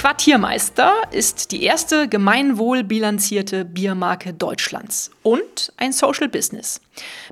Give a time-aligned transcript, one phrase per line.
[0.00, 6.80] Quartiermeister ist die erste gemeinwohlbilanzierte Biermarke Deutschlands und ein Social Business.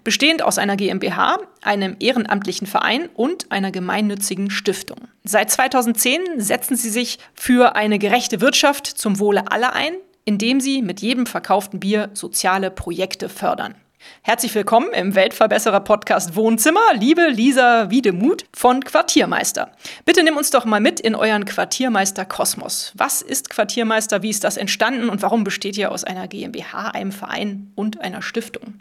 [0.04, 4.98] Bestehend aus einer GmbH, einem ehrenamtlichen Verein und einer gemeinnützigen Stiftung.
[5.24, 9.94] Seit 2010 setzen sie sich für eine gerechte Wirtschaft zum Wohle aller ein,
[10.26, 13.76] indem sie mit jedem verkauften Bier soziale Projekte fördern.
[14.22, 19.72] Herzlich willkommen im Weltverbesserer-Podcast Wohnzimmer, liebe Lisa Wiedemuth von Quartiermeister.
[20.04, 22.92] Bitte nimm uns doch mal mit in euren Quartiermeister-Kosmos.
[22.94, 27.12] Was ist Quartiermeister, wie ist das entstanden und warum besteht ihr aus einer GmbH, einem
[27.12, 28.74] Verein und einer Stiftung?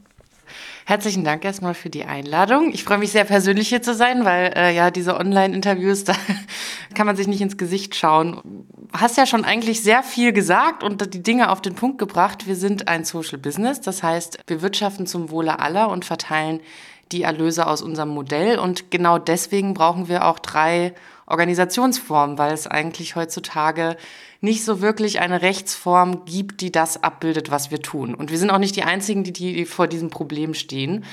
[0.90, 2.72] Herzlichen Dank erstmal für die Einladung.
[2.72, 6.14] Ich freue mich sehr, persönlich hier zu sein, weil äh, ja diese Online-Interviews, da
[6.96, 8.66] kann man sich nicht ins Gesicht schauen.
[8.94, 12.48] Hast ja schon eigentlich sehr viel gesagt und die Dinge auf den Punkt gebracht.
[12.48, 16.62] Wir sind ein Social Business, das heißt, wir wirtschaften zum Wohle aller und verteilen
[17.12, 18.58] die Erlöse aus unserem Modell.
[18.58, 20.94] Und genau deswegen brauchen wir auch drei
[21.28, 23.98] Organisationsformen, weil es eigentlich heutzutage
[24.40, 28.14] nicht so wirklich eine Rechtsform gibt, die das abbildet, was wir tun.
[28.14, 31.06] Und wir sind auch nicht die Einzigen, die, die vor diesem Problem stehen.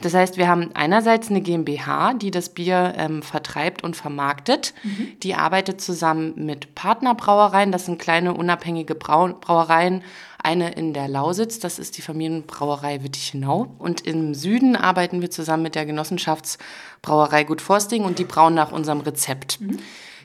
[0.00, 4.74] Das heißt, wir haben einerseits eine GmbH, die das Bier ähm, vertreibt und vermarktet.
[4.82, 5.12] Mhm.
[5.22, 7.70] Die arbeitet zusammen mit Partnerbrauereien.
[7.72, 10.02] Das sind kleine unabhängige Brau Brauereien.
[10.42, 13.74] Eine in der Lausitz, das ist die Familienbrauerei Wittichenau.
[13.78, 18.72] Und im Süden arbeiten wir zusammen mit der Genossenschaftsbrauerei Gut Forsting und die brauen nach
[18.72, 19.60] unserem Rezept.
[19.60, 19.78] Mhm.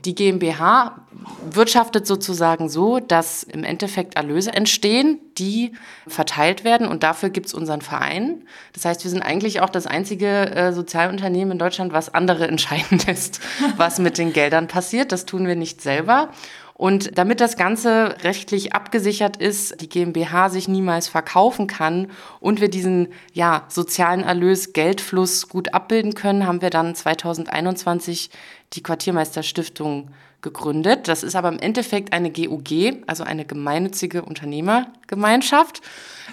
[0.05, 1.01] Die GmbH
[1.49, 5.73] wirtschaftet sozusagen so, dass im Endeffekt Erlöse entstehen, die
[6.07, 8.43] verteilt werden und dafür gibt es unseren Verein.
[8.73, 12.99] Das heißt, wir sind eigentlich auch das einzige äh, Sozialunternehmen in Deutschland, was andere entscheiden
[13.05, 13.41] lässt,
[13.75, 15.11] was mit den Geldern passiert.
[15.11, 16.29] Das tun wir nicht selber.
[16.77, 22.69] Und damit das Ganze rechtlich abgesichert ist, die GmbH sich niemals verkaufen kann und wir
[22.69, 28.29] diesen ja, sozialen Erlös, Geldfluss gut abbilden können, haben wir dann 2021
[28.73, 30.11] die Quartiermeisterstiftung
[30.43, 31.07] gegründet.
[31.07, 35.81] Das ist aber im Endeffekt eine GUG, also eine gemeinnützige Unternehmergemeinschaft.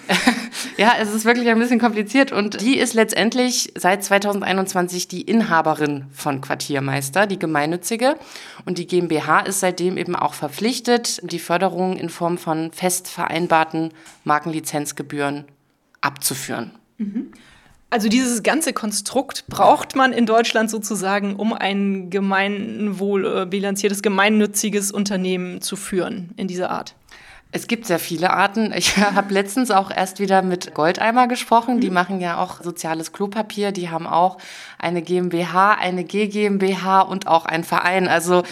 [0.77, 6.05] ja, es ist wirklich ein bisschen kompliziert und die ist letztendlich seit 2021 die Inhaberin
[6.11, 8.15] von Quartiermeister, die gemeinnützige.
[8.65, 13.91] Und die GmbH ist seitdem eben auch verpflichtet, die Förderung in Form von fest vereinbarten
[14.23, 15.45] Markenlizenzgebühren
[16.01, 16.71] abzuführen.
[16.97, 17.31] Mhm.
[17.89, 24.91] Also dieses ganze Konstrukt braucht man in Deutschland sozusagen, um ein gemeinwohl äh, bilanziertes, gemeinnütziges
[24.91, 26.95] Unternehmen zu führen in dieser Art.
[27.55, 28.73] Es gibt sehr viele Arten.
[28.75, 31.79] Ich habe letztens auch erst wieder mit Goldeimer gesprochen.
[31.79, 31.93] Die mhm.
[31.93, 33.71] machen ja auch soziales Klopapier.
[33.71, 34.39] Die haben auch
[34.77, 38.09] eine GmbH, eine GGmbH und auch einen Verein.
[38.09, 38.43] Also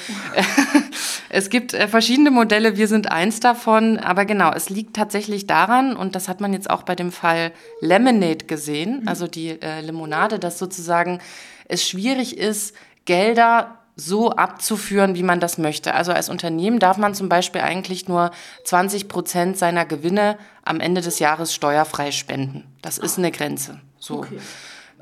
[1.30, 2.78] es gibt äh, verschiedene Modelle.
[2.78, 4.00] Wir sind eins davon.
[4.00, 7.52] Aber genau, es liegt tatsächlich daran, und das hat man jetzt auch bei dem Fall
[7.82, 9.08] Lemonade gesehen, mhm.
[9.10, 11.20] also die äh, Limonade, dass sozusagen
[11.68, 15.94] es schwierig ist, Gelder so abzuführen, wie man das möchte.
[15.94, 18.32] Also als Unternehmen darf man zum Beispiel eigentlich nur
[18.66, 22.64] 20 Prozent seiner Gewinne am Ende des Jahres steuerfrei spenden.
[22.82, 23.80] Das ist eine Grenze.
[24.00, 24.20] So.
[24.20, 24.40] Okay.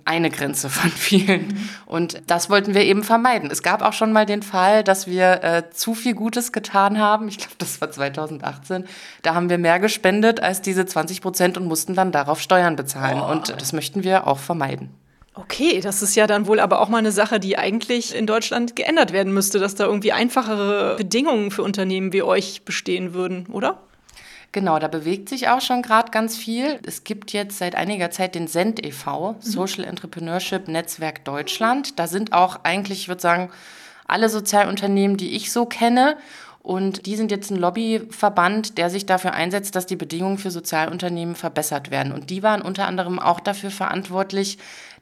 [0.03, 1.69] Eine Grenze von vielen.
[1.85, 3.50] Und das wollten wir eben vermeiden.
[3.51, 7.28] Es gab auch schon mal den Fall, dass wir äh, zu viel Gutes getan haben.
[7.28, 8.85] Ich glaube, das war 2018.
[9.22, 13.22] Da haben wir mehr gespendet als diese 20 Prozent und mussten dann darauf Steuern bezahlen.
[13.22, 13.31] Oh.
[13.31, 14.90] Und das möchten wir auch vermeiden.
[15.34, 18.75] Okay, das ist ja dann wohl aber auch mal eine Sache, die eigentlich in Deutschland
[18.75, 23.80] geändert werden müsste, dass da irgendwie einfachere Bedingungen für Unternehmen wie euch bestehen würden, oder?
[24.52, 26.80] Genau, da bewegt sich auch schon gerade ganz viel.
[26.86, 29.42] Es gibt jetzt seit einiger Zeit den SEND e.V., mhm.
[29.42, 31.98] Social Entrepreneurship Netzwerk Deutschland.
[31.98, 33.50] Da sind auch eigentlich, ich würde sagen,
[34.08, 36.18] alle Sozialunternehmen, die ich so kenne.
[36.63, 41.36] Und die sind jetzt ein Lobbyverband, der sich dafür einsetzt, dass die Bedingungen für Sozialunternehmen
[41.36, 42.12] verbessert werden.
[42.12, 44.60] Und die waren unter anderem auch dafür verantwortlich,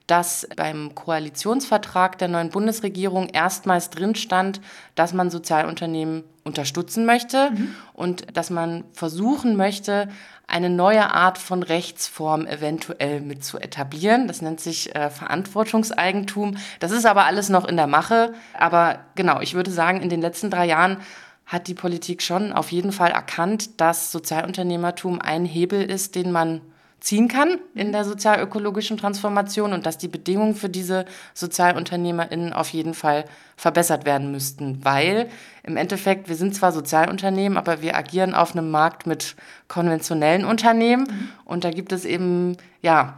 [0.10, 4.60] dass beim Koalitionsvertrag der neuen Bundesregierung erstmals drin stand,
[4.96, 7.76] dass man Sozialunternehmen unterstützen möchte mhm.
[7.94, 10.10] und dass man versuchen möchte,
[10.48, 14.28] eine neue Art von Rechtsform eventuell mit zu etablieren.
[14.28, 16.58] Das nennt sich äh, Verantwortungseigentum.
[16.80, 18.34] Das ist aber alles noch in der Mache.
[18.58, 20.98] Aber genau, ich würde sagen, in den letzten drei Jahren
[21.46, 26.62] hat die Politik schon auf jeden Fall erkannt, dass Sozialunternehmertum ein Hebel ist, den man
[27.00, 32.94] ziehen kann in der sozialökologischen Transformation und dass die Bedingungen für diese SozialunternehmerInnen auf jeden
[32.94, 33.26] Fall
[33.56, 35.30] verbessert werden müssten, weil
[35.64, 39.36] im Endeffekt, wir sind zwar Sozialunternehmen, aber wir agieren auf einem Markt mit
[39.68, 41.30] konventionellen Unternehmen mhm.
[41.46, 43.18] und da gibt es eben, ja,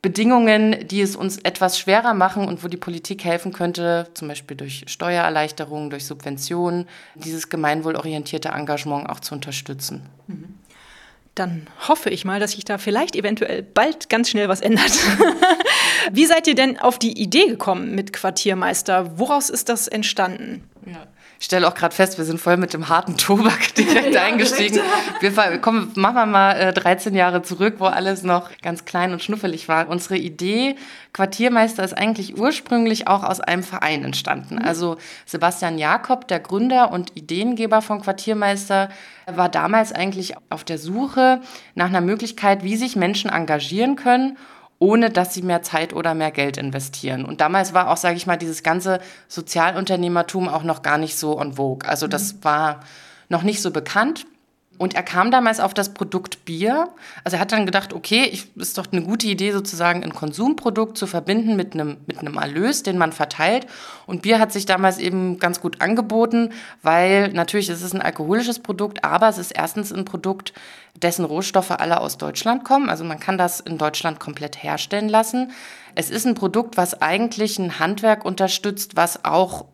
[0.00, 4.56] Bedingungen, die es uns etwas schwerer machen und wo die Politik helfen könnte, zum Beispiel
[4.56, 6.86] durch Steuererleichterungen, durch Subventionen,
[7.16, 10.02] dieses gemeinwohlorientierte Engagement auch zu unterstützen.
[10.28, 10.54] Mhm
[11.38, 14.92] dann hoffe ich mal, dass sich da vielleicht eventuell bald ganz schnell was ändert.
[16.12, 19.18] Wie seid ihr denn auf die Idee gekommen mit Quartiermeister?
[19.18, 20.68] Woraus ist das entstanden?
[20.86, 21.06] Ja.
[21.40, 24.80] Ich stelle auch gerade fest, wir sind voll mit dem harten Tobak direkt ja, eingestiegen.
[25.20, 29.22] Wir kommen, machen wir mal äh, 13 Jahre zurück, wo alles noch ganz klein und
[29.22, 29.88] schnuffelig war.
[29.88, 30.76] Unsere Idee,
[31.12, 34.56] Quartiermeister, ist eigentlich ursprünglich auch aus einem Verein entstanden.
[34.56, 34.62] Mhm.
[34.64, 34.96] Also
[35.26, 38.88] Sebastian Jakob, der Gründer und Ideengeber von Quartiermeister,
[39.26, 41.40] war damals eigentlich auf der Suche
[41.74, 44.36] nach einer Möglichkeit, wie sich Menschen engagieren können
[44.78, 47.24] ohne dass sie mehr Zeit oder mehr Geld investieren.
[47.24, 51.38] Und damals war auch, sage ich mal, dieses ganze Sozialunternehmertum auch noch gar nicht so
[51.38, 51.88] on vogue.
[51.88, 52.44] Also das mhm.
[52.44, 52.80] war
[53.28, 54.26] noch nicht so bekannt.
[54.78, 56.88] Und er kam damals auf das Produkt Bier.
[57.24, 60.96] Also er hat dann gedacht, okay, ich, ist doch eine gute Idee, sozusagen ein Konsumprodukt
[60.96, 63.66] zu verbinden mit einem, mit einem Erlös, den man verteilt.
[64.06, 66.52] Und Bier hat sich damals eben ganz gut angeboten,
[66.82, 70.52] weil natürlich ist es ein alkoholisches Produkt, aber es ist erstens ein Produkt,
[70.94, 72.88] dessen Rohstoffe alle aus Deutschland kommen.
[72.88, 75.50] Also man kann das in Deutschland komplett herstellen lassen.
[75.94, 79.66] Es ist ein Produkt, was eigentlich ein Handwerk unterstützt, was auch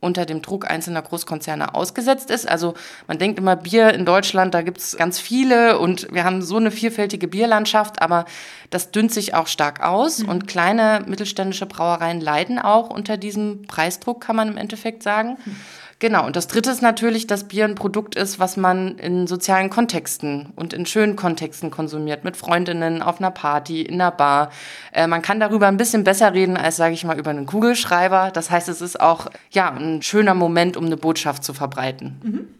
[0.00, 2.48] unter dem Druck einzelner Großkonzerne ausgesetzt ist.
[2.48, 2.74] Also
[3.06, 6.56] man denkt immer, Bier in Deutschland, da gibt es ganz viele und wir haben so
[6.56, 8.24] eine vielfältige Bierlandschaft, aber
[8.70, 10.28] das dünnt sich auch stark aus mhm.
[10.30, 15.36] und kleine mittelständische Brauereien leiden auch unter diesem Preisdruck, kann man im Endeffekt sagen.
[15.44, 15.56] Mhm.
[16.00, 19.68] Genau, und das Dritte ist natürlich, dass Bier ein Produkt ist, was man in sozialen
[19.68, 24.50] Kontexten und in schönen Kontexten konsumiert, mit Freundinnen, auf einer Party, in einer Bar.
[24.92, 28.30] Äh, man kann darüber ein bisschen besser reden als, sage ich mal, über einen Kugelschreiber.
[28.32, 32.18] Das heißt, es ist auch ja, ein schöner Moment, um eine Botschaft zu verbreiten.
[32.24, 32.59] Mhm.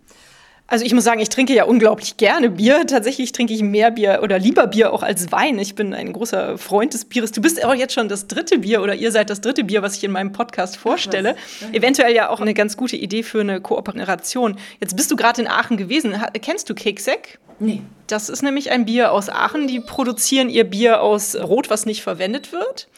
[0.70, 2.86] Also ich muss sagen, ich trinke ja unglaublich gerne Bier.
[2.86, 5.58] Tatsächlich trinke ich mehr Bier oder lieber Bier auch als Wein.
[5.58, 7.32] Ich bin ein großer Freund des Bieres.
[7.32, 9.96] Du bist auch jetzt schon das dritte Bier oder ihr seid das dritte Bier, was
[9.96, 11.34] ich in meinem Podcast vorstelle.
[11.36, 14.56] Ach, Eventuell ja auch eine ganz gute Idee für eine Kooperation.
[14.78, 16.14] Jetzt bist du gerade in Aachen gewesen.
[16.40, 17.40] Kennst du Keksek?
[17.58, 17.82] Nee.
[18.10, 19.66] Das ist nämlich ein Bier aus Aachen.
[19.66, 22.88] Die produzieren ihr Bier aus Rot, was nicht verwendet wird.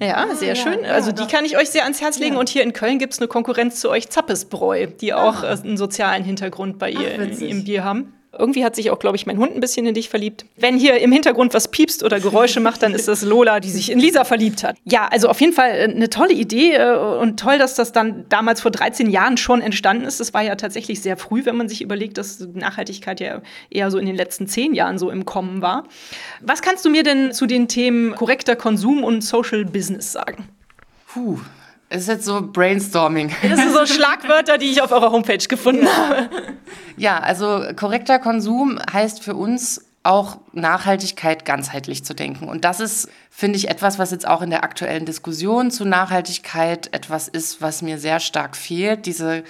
[0.00, 0.84] Ja, sehr ah, schön.
[0.84, 2.36] Also die kann ich euch sehr ans Herz legen.
[2.36, 5.58] Und hier in Köln gibt es eine Konkurrenz zu euch, Zappesbräu, die auch ah.
[5.62, 8.15] einen sozialen Hintergrund bei ihr Ach, im Bier haben.
[8.38, 10.46] Irgendwie hat sich auch, glaube ich, mein Hund ein bisschen in dich verliebt.
[10.56, 13.90] Wenn hier im Hintergrund was piepst oder Geräusche macht, dann ist das Lola, die sich
[13.90, 14.76] in Lisa verliebt hat.
[14.84, 18.26] Ja, also auf jeden Fall äh, eine tolle Idee äh, und toll, dass das dann
[18.28, 20.20] damals vor 13 Jahren schon entstanden ist.
[20.20, 23.40] Das war ja tatsächlich sehr früh, wenn man sich überlegt, dass Nachhaltigkeit ja
[23.70, 25.84] eher so in den letzten zehn Jahren so im Kommen war.
[26.40, 30.48] Was kannst du mir denn zu den Themen korrekter Konsum und Social Business sagen?
[31.08, 31.38] Puh,
[31.88, 33.34] es ist jetzt so Brainstorming.
[33.42, 36.28] Das sind so Schlagwörter, die ich auf eurer Homepage gefunden habe.
[36.96, 42.48] Ja, also korrekter Konsum heißt für uns auch Nachhaltigkeit ganzheitlich zu denken.
[42.48, 46.92] Und das ist, finde ich, etwas, was jetzt auch in der aktuellen Diskussion zu Nachhaltigkeit
[46.94, 49.06] etwas ist, was mir sehr stark fehlt.
[49.06, 49.42] Diese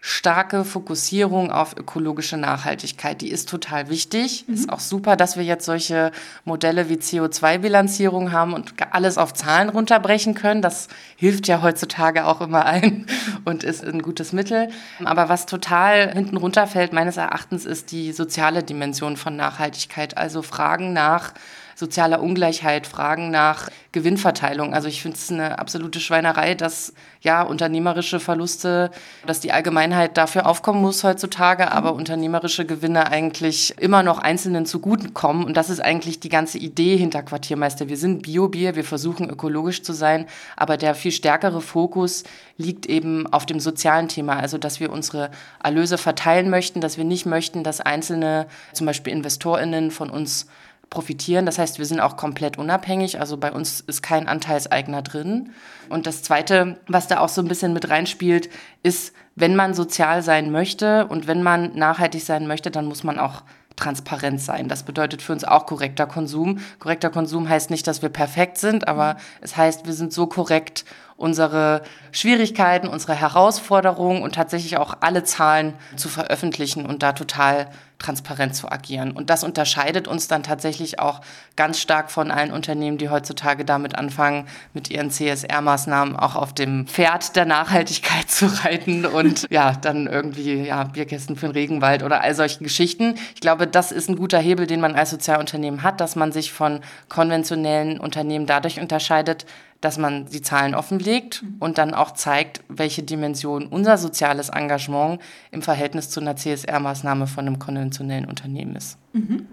[0.00, 3.20] starke Fokussierung auf ökologische Nachhaltigkeit.
[3.20, 4.44] Die ist total wichtig.
[4.46, 4.54] Mhm.
[4.54, 6.12] Ist auch super, dass wir jetzt solche
[6.44, 10.62] Modelle wie CO2-Bilanzierung haben und alles auf Zahlen runterbrechen können.
[10.62, 13.06] Das hilft ja heutzutage auch immer ein
[13.44, 14.68] und ist ein gutes Mittel.
[15.04, 20.16] Aber was total hinten runterfällt, meines Erachtens, ist die soziale Dimension von Nachhaltigkeit.
[20.16, 21.32] Also Fragen nach
[21.78, 24.74] sozialer Ungleichheit, Fragen nach Gewinnverteilung.
[24.74, 28.90] Also ich finde es eine absolute Schweinerei, dass ja unternehmerische Verluste,
[29.26, 35.44] dass die Allgemeinheit dafür aufkommen muss heutzutage, aber unternehmerische Gewinne eigentlich immer noch Einzelnen zugutekommen.
[35.44, 37.88] Und das ist eigentlich die ganze Idee hinter Quartiermeister.
[37.88, 42.24] Wir sind Biobier, wir versuchen ökologisch zu sein, aber der viel stärkere Fokus
[42.56, 45.30] liegt eben auf dem sozialen Thema, also dass wir unsere
[45.62, 50.48] Erlöse verteilen möchten, dass wir nicht möchten, dass einzelne, zum Beispiel Investorinnen von uns
[50.90, 51.46] profitieren.
[51.46, 53.20] Das heißt, wir sind auch komplett unabhängig.
[53.20, 55.52] Also bei uns ist kein Anteilseigner drin.
[55.88, 58.48] Und das Zweite, was da auch so ein bisschen mit reinspielt,
[58.82, 63.18] ist, wenn man sozial sein möchte und wenn man nachhaltig sein möchte, dann muss man
[63.18, 63.42] auch
[63.76, 64.68] transparent sein.
[64.68, 66.58] Das bedeutet für uns auch korrekter Konsum.
[66.80, 70.84] Korrekter Konsum heißt nicht, dass wir perfekt sind, aber es heißt, wir sind so korrekt,
[71.16, 78.54] unsere Schwierigkeiten, unsere Herausforderungen und tatsächlich auch alle Zahlen zu veröffentlichen und da total transparent
[78.54, 79.10] zu agieren.
[79.10, 81.20] Und das unterscheidet uns dann tatsächlich auch
[81.56, 86.86] ganz stark von allen Unternehmen, die heutzutage damit anfangen, mit ihren CSR-Maßnahmen auch auf dem
[86.86, 92.22] Pferd der Nachhaltigkeit zu reiten und ja, dann irgendwie ja, Bierkästen für den Regenwald oder
[92.22, 93.16] all solche Geschichten.
[93.34, 96.52] Ich glaube, das ist ein guter Hebel, den man als Sozialunternehmen hat, dass man sich
[96.52, 99.44] von konventionellen Unternehmen dadurch unterscheidet,
[99.80, 101.56] dass man die Zahlen offenlegt mhm.
[101.60, 105.20] und dann auch zeigt, welche Dimension unser soziales Engagement
[105.52, 107.87] im Verhältnis zu einer CSR-Maßnahme von einem konventionellen
[108.26, 108.98] Unternehmen ist.
[109.12, 109.46] Mhm.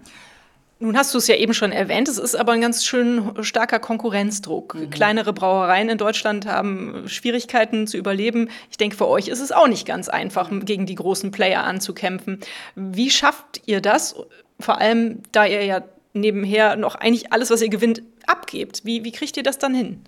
[0.78, 3.78] Nun hast du es ja eben schon erwähnt, es ist aber ein ganz schön starker
[3.78, 4.74] Konkurrenzdruck.
[4.74, 4.90] Mhm.
[4.90, 8.50] Kleinere Brauereien in Deutschland haben Schwierigkeiten zu überleben.
[8.70, 12.40] Ich denke, für euch ist es auch nicht ganz einfach, gegen die großen Player anzukämpfen.
[12.74, 14.16] Wie schafft ihr das?
[14.60, 18.82] Vor allem, da ihr ja nebenher noch eigentlich alles, was ihr gewinnt, abgebt.
[18.84, 20.02] Wie, wie kriegt ihr das dann hin?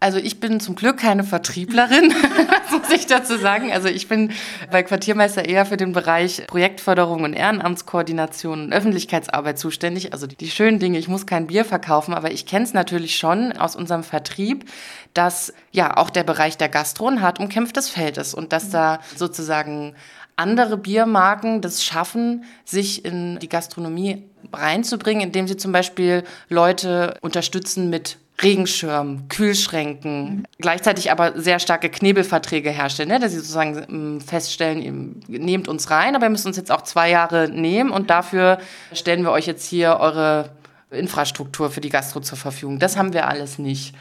[0.00, 2.14] Also ich bin zum Glück keine Vertrieblerin,
[2.70, 3.72] muss ich dazu sagen.
[3.72, 4.30] Also ich bin
[4.70, 10.12] bei Quartiermeister eher für den Bereich Projektförderung und Ehrenamtskoordination und Öffentlichkeitsarbeit zuständig.
[10.12, 13.50] Also die schönen Dinge, ich muss kein Bier verkaufen, aber ich kenne es natürlich schon
[13.52, 14.70] aus unserem Vertrieb,
[15.14, 19.00] dass ja auch der Bereich der Gastro ein hart umkämpftes Feld ist und dass da
[19.16, 19.96] sozusagen
[20.36, 27.90] andere Biermarken das schaffen, sich in die Gastronomie reinzubringen, indem sie zum Beispiel Leute unterstützen
[27.90, 30.44] mit Regenschirmen, Kühlschränken, mhm.
[30.58, 33.18] gleichzeitig aber sehr starke Knebelverträge herstellen, ne?
[33.18, 36.82] dass sie sozusagen ähm, feststellen, ihr nehmt uns rein, aber ihr müsst uns jetzt auch
[36.82, 38.58] zwei Jahre nehmen und dafür
[38.92, 40.50] stellen wir euch jetzt hier eure
[40.90, 42.78] Infrastruktur für die Gastro zur Verfügung.
[42.78, 43.94] Das haben wir alles nicht.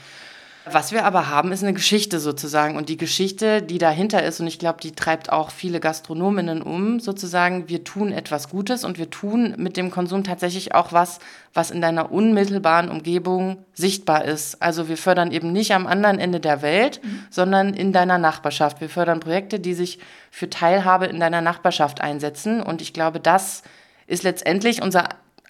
[0.72, 2.78] Was wir aber haben, ist eine Geschichte sozusagen.
[2.78, 7.00] Und die Geschichte, die dahinter ist, und ich glaube, die treibt auch viele Gastronominnen um,
[7.00, 11.20] sozusagen, wir tun etwas Gutes und wir tun mit dem Konsum tatsächlich auch was,
[11.54, 14.62] was in deiner unmittelbaren Umgebung sichtbar ist.
[14.62, 17.24] Also wir fördern eben nicht am anderen Ende der Welt, mhm.
[17.30, 18.82] sondern in deiner Nachbarschaft.
[18.82, 20.00] Wir fördern Projekte, die sich
[20.32, 22.62] für Teilhabe in deiner Nachbarschaft einsetzen.
[22.62, 23.64] Und ich glaube, das
[24.08, 25.10] ist letztendlich unser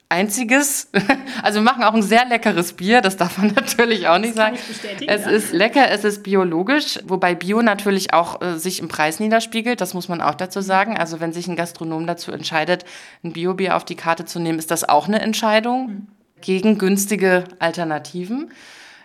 [0.10, 0.90] einziges.
[1.44, 4.58] Also wir machen auch ein sehr leckeres Bier, das darf man natürlich auch nicht sagen.
[5.06, 5.30] Es ja.
[5.30, 9.94] ist lecker, es ist biologisch, wobei Bio natürlich auch äh, sich im Preis niederspiegelt, das
[9.94, 10.98] muss man auch dazu sagen.
[10.98, 12.86] Also wenn sich ein Gastronom dazu entscheidet,
[13.24, 16.08] ein Biobier auf die Karte zu nehmen, ist das auch eine Entscheidung mhm.
[16.42, 18.52] gegen günstige Alternativen.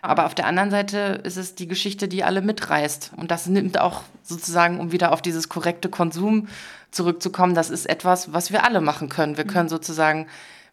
[0.01, 3.13] Aber auf der anderen Seite ist es die Geschichte, die alle mitreißt.
[3.17, 6.49] Und das nimmt auch sozusagen, um wieder auf dieses korrekte Konsum
[6.91, 9.37] zurückzukommen, das ist etwas, was wir alle machen können.
[9.37, 9.51] Wir mhm.
[9.51, 10.27] können sozusagen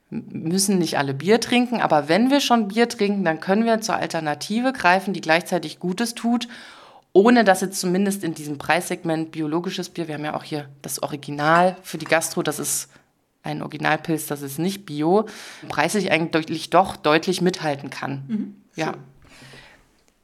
[0.10, 3.96] müssen nicht alle Bier trinken, aber wenn wir schon Bier trinken, dann können wir zur
[3.96, 6.48] Alternative greifen, die gleichzeitig Gutes tut,
[7.14, 11.02] ohne dass jetzt zumindest in diesem Preissegment biologisches Bier, wir haben ja auch hier das
[11.04, 12.90] Original für die Gastro, das ist
[13.44, 15.26] ein Originalpilz, das ist nicht bio,
[15.70, 18.24] preislich eigentlich doch deutlich mithalten kann.
[18.28, 18.56] Mhm.
[18.76, 18.94] Ja.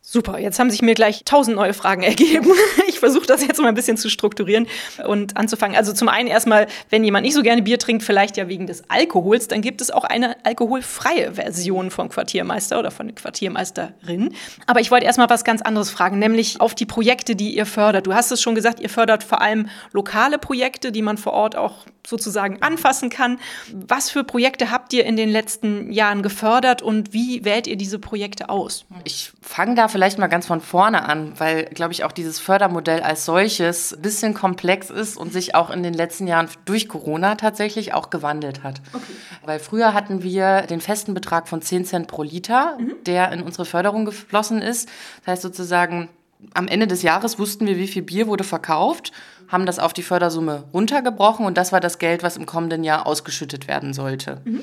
[0.02, 2.52] Super, jetzt haben sich mir gleich tausend neue Fragen ergeben.
[3.06, 4.66] Versuche das jetzt mal ein bisschen zu strukturieren
[5.08, 5.78] und anzufangen.
[5.78, 8.90] Also zum einen erstmal, wenn jemand nicht so gerne Bier trinkt, vielleicht ja wegen des
[8.90, 14.34] Alkohols, dann gibt es auch eine alkoholfreie Version vom Quartiermeister oder von der Quartiermeisterin.
[14.66, 18.08] Aber ich wollte erstmal was ganz anderes fragen, nämlich auf die Projekte, die ihr fördert.
[18.08, 21.56] Du hast es schon gesagt, ihr fördert vor allem lokale Projekte, die man vor Ort
[21.56, 23.40] auch sozusagen anfassen kann.
[23.72, 28.00] Was für Projekte habt ihr in den letzten Jahren gefördert und wie wählt ihr diese
[28.00, 28.86] Projekte aus?
[29.04, 32.95] Ich fange da vielleicht mal ganz von vorne an, weil, glaube ich, auch dieses Fördermodell
[33.04, 37.36] als solches ein bisschen komplex ist und sich auch in den letzten Jahren durch Corona
[37.36, 38.82] tatsächlich auch gewandelt hat.
[38.94, 39.04] Okay.
[39.44, 42.96] Weil früher hatten wir den festen Betrag von 10 Cent pro Liter, mhm.
[43.06, 44.90] der in unsere Förderung geflossen ist.
[45.20, 46.10] Das heißt sozusagen,
[46.54, 49.12] am Ende des Jahres wussten wir, wie viel Bier wurde verkauft
[49.48, 53.06] haben das auf die Fördersumme runtergebrochen und das war das Geld, was im kommenden Jahr
[53.08, 54.42] ausgeschüttet werden sollte.
[54.46, 54.62] Mhm.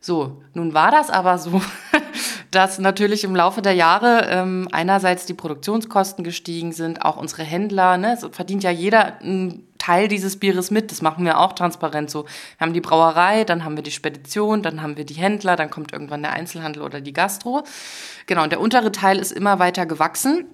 [0.00, 1.62] So, nun war das aber so,
[2.52, 7.96] dass natürlich im Laufe der Jahre ähm, einerseits die Produktionskosten gestiegen sind, auch unsere Händler,
[7.96, 12.10] ne, es verdient ja jeder einen Teil dieses Bieres mit, das machen wir auch transparent
[12.10, 12.24] so.
[12.24, 15.70] Wir haben die Brauerei, dann haben wir die Spedition, dann haben wir die Händler, dann
[15.70, 17.64] kommt irgendwann der Einzelhandel oder die Gastro.
[18.26, 20.44] Genau, und der untere Teil ist immer weiter gewachsen,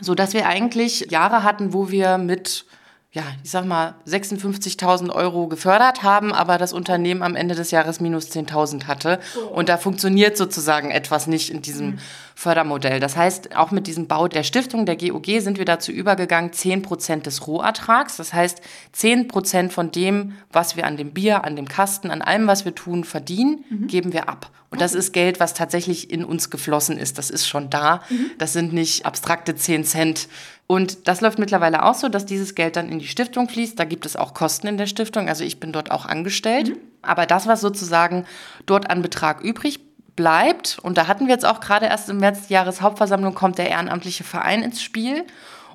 [0.00, 2.66] so dass wir eigentlich Jahre hatten, wo wir mit
[3.12, 8.00] ja, ich sag mal, 56.000 Euro gefördert haben, aber das Unternehmen am Ende des Jahres
[8.00, 9.18] minus 10.000 hatte.
[9.50, 11.98] Und da funktioniert sozusagen etwas nicht in diesem mhm.
[12.34, 13.00] Fördermodell.
[13.00, 16.82] Das heißt, auch mit diesem Bau der Stiftung, der GOG, sind wir dazu übergegangen, 10
[16.82, 18.60] Prozent des Rohertrags, das heißt
[18.92, 22.66] 10 Prozent von dem, was wir an dem Bier, an dem Kasten, an allem, was
[22.66, 23.86] wir tun, verdienen, mhm.
[23.86, 24.50] geben wir ab.
[24.70, 27.16] Und das ist Geld, was tatsächlich in uns geflossen ist.
[27.16, 28.02] Das ist schon da.
[28.10, 28.32] Mhm.
[28.36, 30.28] Das sind nicht abstrakte 10 Cent,
[30.70, 33.78] und das läuft mittlerweile auch so, dass dieses Geld dann in die Stiftung fließt.
[33.78, 35.26] Da gibt es auch Kosten in der Stiftung.
[35.26, 36.68] Also ich bin dort auch angestellt.
[36.68, 36.76] Mhm.
[37.00, 38.26] Aber das, was sozusagen
[38.66, 39.80] dort an Betrag übrig
[40.14, 44.24] bleibt, und da hatten wir jetzt auch gerade erst im März Jahreshauptversammlung, kommt der ehrenamtliche
[44.24, 45.24] Verein ins Spiel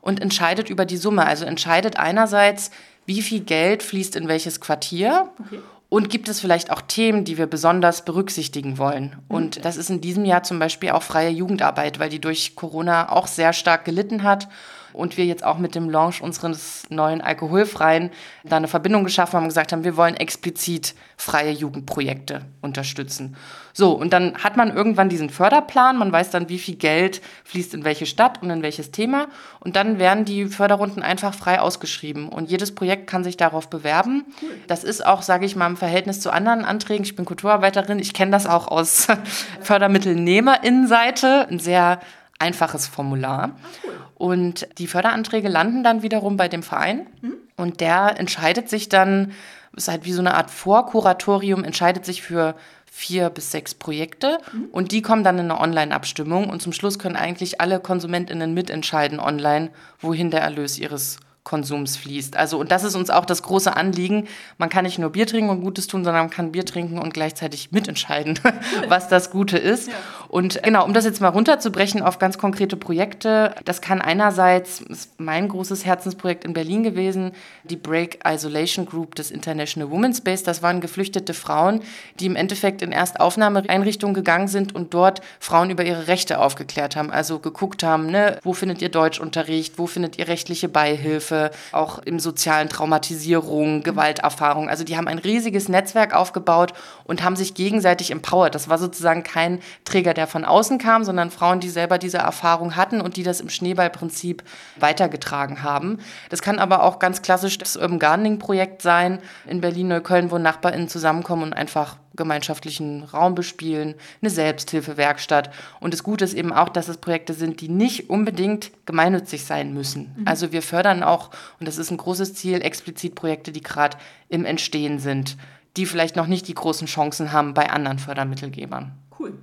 [0.02, 1.26] und entscheidet über die Summe.
[1.26, 2.70] Also entscheidet einerseits,
[3.08, 5.32] wie viel Geld fließt in welches Quartier.
[5.44, 5.60] Okay.
[5.90, 9.16] Und gibt es vielleicht auch Themen, die wir besonders berücksichtigen wollen?
[9.28, 13.12] Und das ist in diesem Jahr zum Beispiel auch freie Jugendarbeit, weil die durch Corona
[13.12, 14.48] auch sehr stark gelitten hat
[14.94, 18.12] und wir jetzt auch mit dem Launch unseres neuen alkoholfreien
[18.44, 23.36] da eine Verbindung geschaffen haben und gesagt haben, wir wollen explizit freie Jugendprojekte unterstützen.
[23.74, 27.74] So, und dann hat man irgendwann diesen Förderplan, man weiß dann, wie viel Geld fließt
[27.74, 29.28] in welche Stadt und in welches Thema
[29.60, 34.26] und dann werden die Förderrunden einfach frei ausgeschrieben und jedes Projekt kann sich darauf bewerben.
[34.42, 34.50] Cool.
[34.68, 38.14] Das ist auch, sage ich mal, im Verhältnis zu anderen Anträgen, ich bin Kulturarbeiterin, ich
[38.14, 39.08] kenne das auch aus
[39.62, 42.00] Fördermittelnehmerinnenseite, ein sehr
[42.44, 43.52] einfaches Formular.
[43.54, 43.94] Ah, cool.
[44.16, 47.34] Und die Förderanträge landen dann wiederum bei dem Verein mhm.
[47.58, 49.32] und der entscheidet sich dann,
[49.76, 54.66] ist halt wie so eine Art Vorkuratorium, entscheidet sich für vier bis sechs Projekte mhm.
[54.72, 59.20] und die kommen dann in eine Online-Abstimmung und zum Schluss können eigentlich alle KonsumentInnen mitentscheiden
[59.20, 62.38] online, wohin der Erlös ihres Konsums fließt.
[62.38, 64.28] Also, und das ist uns auch das große Anliegen.
[64.58, 67.14] Man kann nicht nur Bier trinken und Gutes tun, sondern man kann Bier trinken und
[67.14, 68.40] gleichzeitig mitentscheiden,
[68.88, 69.90] was das Gute ist.
[69.90, 69.94] Ja.
[70.30, 75.20] Und genau, um das jetzt mal runterzubrechen auf ganz konkrete Projekte, das kann einerseits, ist
[75.20, 77.34] mein großes Herzensprojekt in Berlin gewesen,
[77.66, 80.44] die Break Isolation Group des International Women's Space.
[80.44, 81.82] Das waren geflüchtete Frauen,
[82.22, 87.12] die im Endeffekt in Erstaufnahmeeinrichtungen gegangen sind und dort Frauen über ihre Rechte aufgeklärt haben.
[87.12, 92.00] Also geguckt haben, ne, wo findet ihr Deutschunterricht, wo findet ihr rechtliche Beihilfe, Hilfe, auch
[92.00, 94.70] im sozialen Traumatisierung, Gewalterfahrung.
[94.70, 96.74] Also die haben ein riesiges Netzwerk aufgebaut
[97.06, 98.56] und haben sich gegenseitig empowert.
[98.56, 102.75] Das war sozusagen kein Träger, der von außen kam, sondern Frauen, die selber diese Erfahrung
[102.75, 104.44] hatten und die das im Schneeballprinzip
[104.80, 106.00] weitergetragen haben.
[106.30, 110.88] Das kann aber auch ganz klassisch das Urban Gardening Projekt sein in Berlin-Neukölln, wo NachbarInnen
[110.88, 115.51] zusammenkommen und einfach gemeinschaftlichen Raum bespielen, eine Selbsthilfewerkstatt.
[115.79, 119.74] Und das Gute ist eben auch, dass es Projekte sind, die nicht unbedingt gemeinnützig sein
[119.74, 120.15] müssen.
[120.17, 120.27] Mhm.
[120.27, 123.98] Also wir fördern auch, und das ist ein großes Ziel, explizit Projekte, die gerade
[124.29, 125.38] im Entstehen sind,
[125.77, 128.91] die vielleicht noch nicht die großen Chancen haben bei anderen Fördermittelgebern.
[129.20, 129.34] Cool.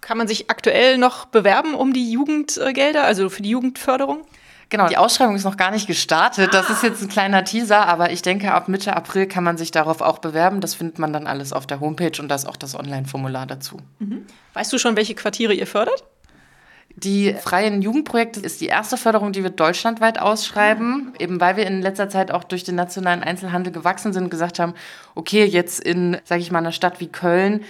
[0.00, 4.24] Kann man sich aktuell noch bewerben um die Jugendgelder, also für die Jugendförderung?
[4.74, 6.52] Genau, die Ausschreibung ist noch gar nicht gestartet.
[6.52, 9.70] Das ist jetzt ein kleiner Teaser, aber ich denke, ab Mitte April kann man sich
[9.70, 10.60] darauf auch bewerben.
[10.60, 13.76] Das findet man dann alles auf der Homepage und da ist auch das Online-Formular dazu.
[14.00, 14.26] Mhm.
[14.52, 16.02] Weißt du schon, welche Quartiere ihr fördert?
[16.96, 21.12] Die freien Jugendprojekte ist die erste Förderung, die wir deutschlandweit ausschreiben, mhm.
[21.20, 24.58] eben weil wir in letzter Zeit auch durch den nationalen Einzelhandel gewachsen sind und gesagt
[24.58, 24.74] haben,
[25.14, 27.62] okay, jetzt in, sage ich mal, einer Stadt wie Köln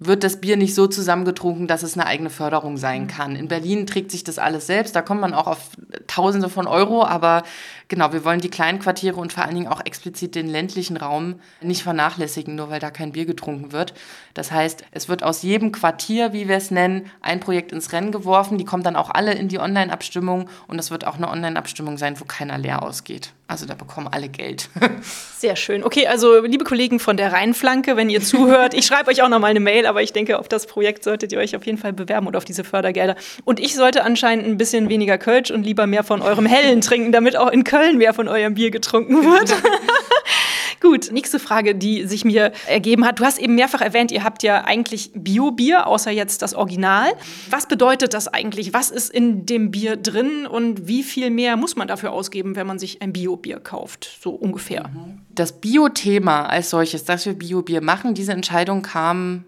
[0.00, 3.08] wird das Bier nicht so zusammengetrunken, dass es eine eigene Förderung sein mhm.
[3.08, 3.36] kann.
[3.36, 5.70] In Berlin trägt sich das alles selbst, da kommt man auch auf
[6.06, 7.42] Tausende von Euro, aber
[7.88, 11.40] genau, wir wollen die kleinen Quartiere und vor allen Dingen auch explizit den ländlichen Raum
[11.60, 13.94] nicht vernachlässigen, nur weil da kein Bier getrunken wird.
[14.34, 18.12] Das heißt, es wird aus jedem Quartier, wie wir es nennen, ein Projekt ins Rennen
[18.12, 18.58] geworfen.
[18.58, 22.20] Die kommen dann auch alle in die Online-Abstimmung und es wird auch eine Online-Abstimmung sein,
[22.20, 23.32] wo keiner leer ausgeht.
[23.50, 24.68] Also da bekommen alle Geld.
[25.38, 25.82] Sehr schön.
[25.82, 29.38] Okay, also liebe Kollegen von der Rheinflanke, wenn ihr zuhört, ich schreibe euch auch noch
[29.38, 31.94] mal eine Mail, aber ich denke, auf das Projekt solltet ihr euch auf jeden Fall
[31.94, 33.16] bewerben und auf diese Fördergelder.
[33.46, 37.10] Und ich sollte anscheinend ein bisschen weniger Kölsch und lieber mehr von eurem Hellen trinken,
[37.10, 39.54] damit auch in Köln mehr von eurem Bier getrunken wird.
[40.80, 43.18] Gut, nächste Frage, die sich mir ergeben hat.
[43.18, 47.12] Du hast eben mehrfach erwähnt, ihr habt ja eigentlich Bio-Bier, außer jetzt das Original.
[47.50, 48.72] Was bedeutet das eigentlich?
[48.74, 52.66] Was ist in dem Bier drin und wie viel mehr muss man dafür ausgeben, wenn
[52.66, 54.18] man sich ein Bio-Bier kauft?
[54.22, 54.88] So ungefähr.
[55.30, 59.44] Das Bio-Thema als solches, dass wir Bio-Bier machen, diese Entscheidung kam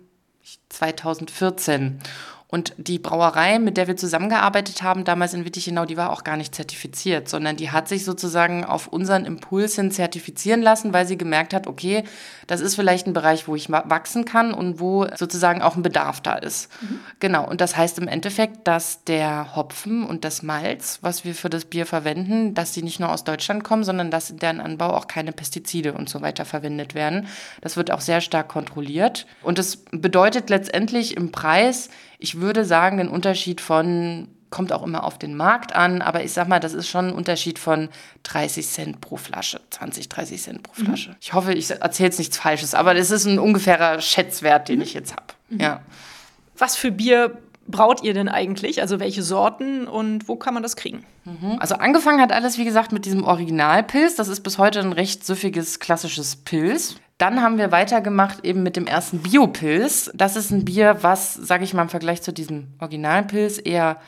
[0.70, 2.00] 2014.
[2.50, 6.36] Und die Brauerei, mit der wir zusammengearbeitet haben, damals in Wittichenau, die war auch gar
[6.36, 11.16] nicht zertifiziert, sondern die hat sich sozusagen auf unseren Impuls hin zertifizieren lassen, weil sie
[11.16, 12.02] gemerkt hat, okay,
[12.48, 16.20] das ist vielleicht ein Bereich, wo ich wachsen kann und wo sozusagen auch ein Bedarf
[16.20, 16.68] da ist.
[16.82, 16.98] Mhm.
[17.20, 17.48] Genau.
[17.48, 21.66] Und das heißt im Endeffekt, dass der Hopfen und das Malz, was wir für das
[21.66, 25.06] Bier verwenden, dass die nicht nur aus Deutschland kommen, sondern dass in deren Anbau auch
[25.06, 27.28] keine Pestizide und so weiter verwendet werden.
[27.60, 29.26] Das wird auch sehr stark kontrolliert.
[29.42, 35.04] Und das bedeutet letztendlich im Preis, ich würde sagen, den Unterschied von, kommt auch immer
[35.04, 37.88] auf den Markt an, aber ich sag mal, das ist schon ein Unterschied von
[38.24, 40.86] 30 Cent pro Flasche, 20, 30 Cent pro mhm.
[40.86, 41.10] Flasche.
[41.10, 41.16] Mhm.
[41.20, 44.82] Ich hoffe, ich erzähle jetzt nichts Falsches, aber das ist ein ungefährer Schätzwert, den mhm.
[44.82, 45.26] ich jetzt habe.
[45.48, 45.60] Mhm.
[45.60, 45.80] Ja.
[46.56, 48.80] Was für Bier braut ihr denn eigentlich?
[48.82, 51.04] Also welche Sorten und wo kann man das kriegen?
[51.24, 51.56] Mhm.
[51.58, 54.16] Also angefangen hat alles, wie gesagt, mit diesem Originalpilz.
[54.16, 56.96] Das ist bis heute ein recht süffiges, klassisches Pilz.
[57.20, 60.10] Dann haben wir weitergemacht eben mit dem ersten Biopilz.
[60.14, 63.98] Das ist ein Bier, was, sage ich mal, im Vergleich zu diesem Originalpilz eher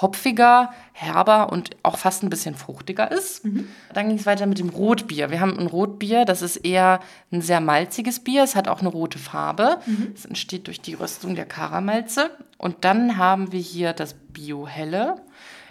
[0.00, 3.44] hopfiger, herber und auch fast ein bisschen fruchtiger ist.
[3.44, 3.68] Mhm.
[3.92, 5.30] Dann ging es weiter mit dem Rotbier.
[5.30, 7.00] Wir haben ein Rotbier, das ist eher
[7.30, 8.42] ein sehr malziges Bier.
[8.42, 9.78] Es hat auch eine rote Farbe.
[9.84, 10.12] Mhm.
[10.14, 12.30] Es entsteht durch die Röstung der Karamalze.
[12.56, 15.16] Und dann haben wir hier das Biohelle.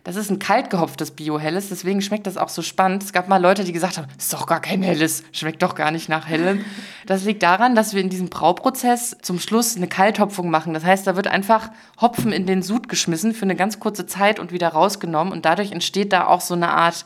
[0.04, 3.04] Das ist ein kalt gehopftes Bio-Helles, deswegen schmeckt das auch so spannend.
[3.04, 5.92] Es gab mal Leute, die gesagt haben, ist doch gar kein Helles, schmeckt doch gar
[5.92, 6.66] nicht nach Hellem.
[7.06, 10.74] Das liegt daran, dass wir in diesem Brauprozess zum Schluss eine Kalthopfung machen.
[10.74, 14.40] Das heißt, da wird einfach Hopfen in den Sud geschmissen für eine ganz kurze Zeit
[14.40, 17.06] und wieder rausgenommen und dadurch entsteht da auch so eine Art,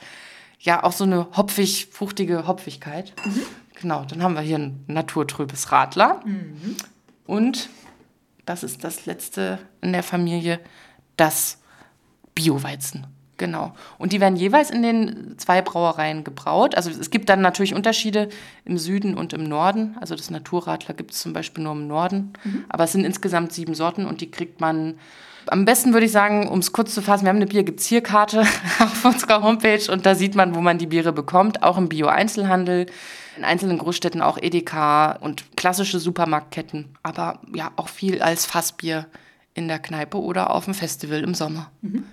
[0.59, 3.13] ja, auch so eine hopfig, fruchtige Hopfigkeit.
[3.25, 3.41] Mhm.
[3.81, 6.21] Genau, dann haben wir hier ein naturtrübes Radler.
[6.23, 6.77] Mhm.
[7.25, 7.69] Und
[8.45, 10.59] das ist das letzte in der Familie,
[11.15, 11.57] das
[12.37, 13.07] Bioweizen.
[13.37, 13.73] Genau.
[13.97, 16.75] Und die werden jeweils in den zwei Brauereien gebraut.
[16.75, 18.29] Also es gibt dann natürlich Unterschiede
[18.65, 19.95] im Süden und im Norden.
[19.99, 22.33] Also das Naturradler gibt es zum Beispiel nur im Norden.
[22.43, 22.65] Mhm.
[22.69, 24.95] Aber es sind insgesamt sieben Sorten und die kriegt man
[25.49, 28.41] am besten würde ich sagen, um es kurz zu fassen, wir haben eine Bier-Gibt's-Hier-Karte
[28.79, 32.87] auf unserer Homepage und da sieht man, wo man die Biere bekommt, auch im Bio-Einzelhandel,
[33.37, 39.05] in einzelnen Großstädten auch Edeka und klassische Supermarktketten, aber ja auch viel als Fassbier
[39.57, 41.71] in der Kneipe oder auf dem Festival im Sommer.
[41.81, 42.05] Mhm.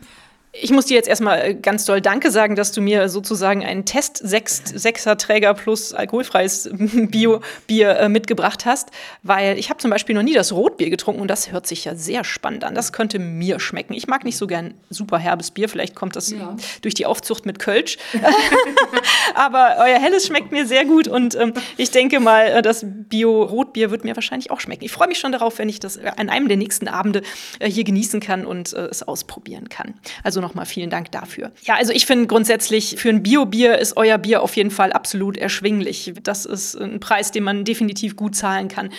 [0.61, 3.85] Ich muss dir jetzt erstmal äh, ganz doll Danke sagen, dass du mir sozusagen einen
[3.85, 8.91] Test Sechser Träger plus alkoholfreies Bio-Bier äh, mitgebracht hast,
[9.23, 11.97] weil ich habe zum Beispiel noch nie das Rotbier getrunken und das hört sich ja
[11.97, 12.75] sehr spannend an.
[12.75, 13.95] Das könnte mir schmecken.
[13.95, 16.57] Ich mag nicht so gern super herbes Bier, vielleicht kommt das ja.
[16.83, 17.99] durch die Aufzucht mit Kölsch.
[19.35, 23.91] Aber euer Helles schmeckt mir sehr gut und ähm, ich denke mal, äh, das Bio-Rotbier
[23.91, 24.85] wird mir wahrscheinlich auch schmecken.
[24.85, 27.23] Ich freue mich schon darauf, wenn ich das an einem der nächsten Abende
[27.59, 29.95] äh, hier genießen kann und äh, es ausprobieren kann.
[30.23, 31.51] Also nochmal vielen Dank dafür.
[31.65, 35.37] Ja, also ich finde grundsätzlich, für ein Bio-Bier ist euer Bier auf jeden Fall absolut
[35.37, 36.15] erschwinglich.
[36.23, 38.91] Das ist ein Preis, den man definitiv gut zahlen kann.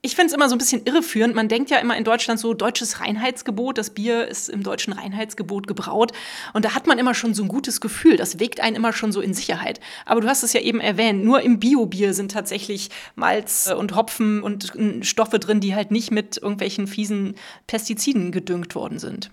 [0.00, 1.34] Ich finde es immer so ein bisschen irreführend.
[1.34, 3.78] Man denkt ja immer in Deutschland so deutsches Reinheitsgebot.
[3.78, 6.12] Das Bier ist im deutschen Reinheitsgebot gebraut.
[6.52, 8.16] Und da hat man immer schon so ein gutes Gefühl.
[8.16, 9.80] Das wägt einen immer schon so in Sicherheit.
[10.06, 11.24] Aber du hast es ja eben erwähnt.
[11.24, 16.36] Nur im Bio-Bier sind tatsächlich Malz und Hopfen und Stoffe drin, die halt nicht mit
[16.36, 17.34] irgendwelchen fiesen
[17.66, 19.32] Pestiziden gedüngt worden sind.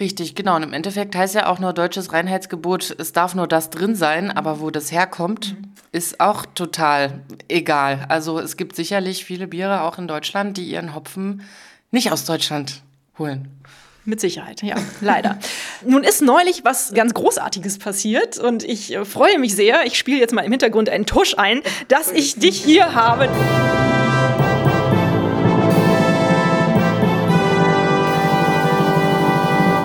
[0.00, 0.56] Richtig, genau.
[0.56, 4.30] Und im Endeffekt heißt ja auch nur deutsches Reinheitsgebot, es darf nur das drin sein,
[4.30, 5.72] aber wo das herkommt, mhm.
[5.90, 8.06] ist auch total egal.
[8.08, 11.42] Also es gibt sicherlich viele Biere auch in Deutschland, die ihren Hopfen
[11.90, 12.82] nicht aus Deutschland
[13.18, 13.48] holen.
[14.04, 15.38] Mit Sicherheit, ja, leider.
[15.84, 19.84] Nun ist neulich was ganz Großartiges passiert und ich äh, freue mich sehr.
[19.84, 23.28] Ich spiele jetzt mal im Hintergrund einen Tusch ein, dass ich dich hier habe.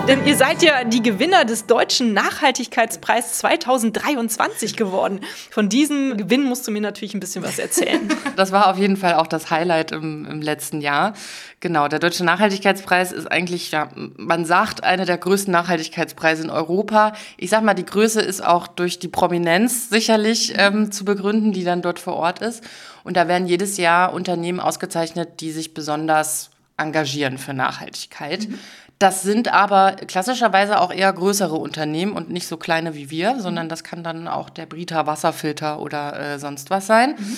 [0.06, 5.20] Denn ihr seid ja die Gewinner des Deutschen Nachhaltigkeitspreises 2023 geworden.
[5.50, 8.08] Von diesem Gewinn musst du mir natürlich ein bisschen was erzählen.
[8.36, 11.14] Das war auf jeden Fall auch das Highlight im, im letzten Jahr.
[11.60, 17.12] Genau, der Deutsche Nachhaltigkeitspreis ist eigentlich, ja, man sagt, einer der größten Nachhaltigkeitspreise in Europa.
[17.36, 21.64] Ich sag mal, die Größe ist auch durch die Prominenz sicherlich ähm, zu begründen, die
[21.64, 22.62] dann dort vor Ort ist.
[23.04, 28.48] Und da werden jedes Jahr Unternehmen ausgezeichnet, die sich besonders engagieren für Nachhaltigkeit.
[28.48, 28.58] Mhm.
[28.98, 33.68] Das sind aber klassischerweise auch eher größere Unternehmen und nicht so kleine wie wir, sondern
[33.68, 37.16] das kann dann auch der Brita Wasserfilter oder äh, sonst was sein.
[37.18, 37.36] Mhm.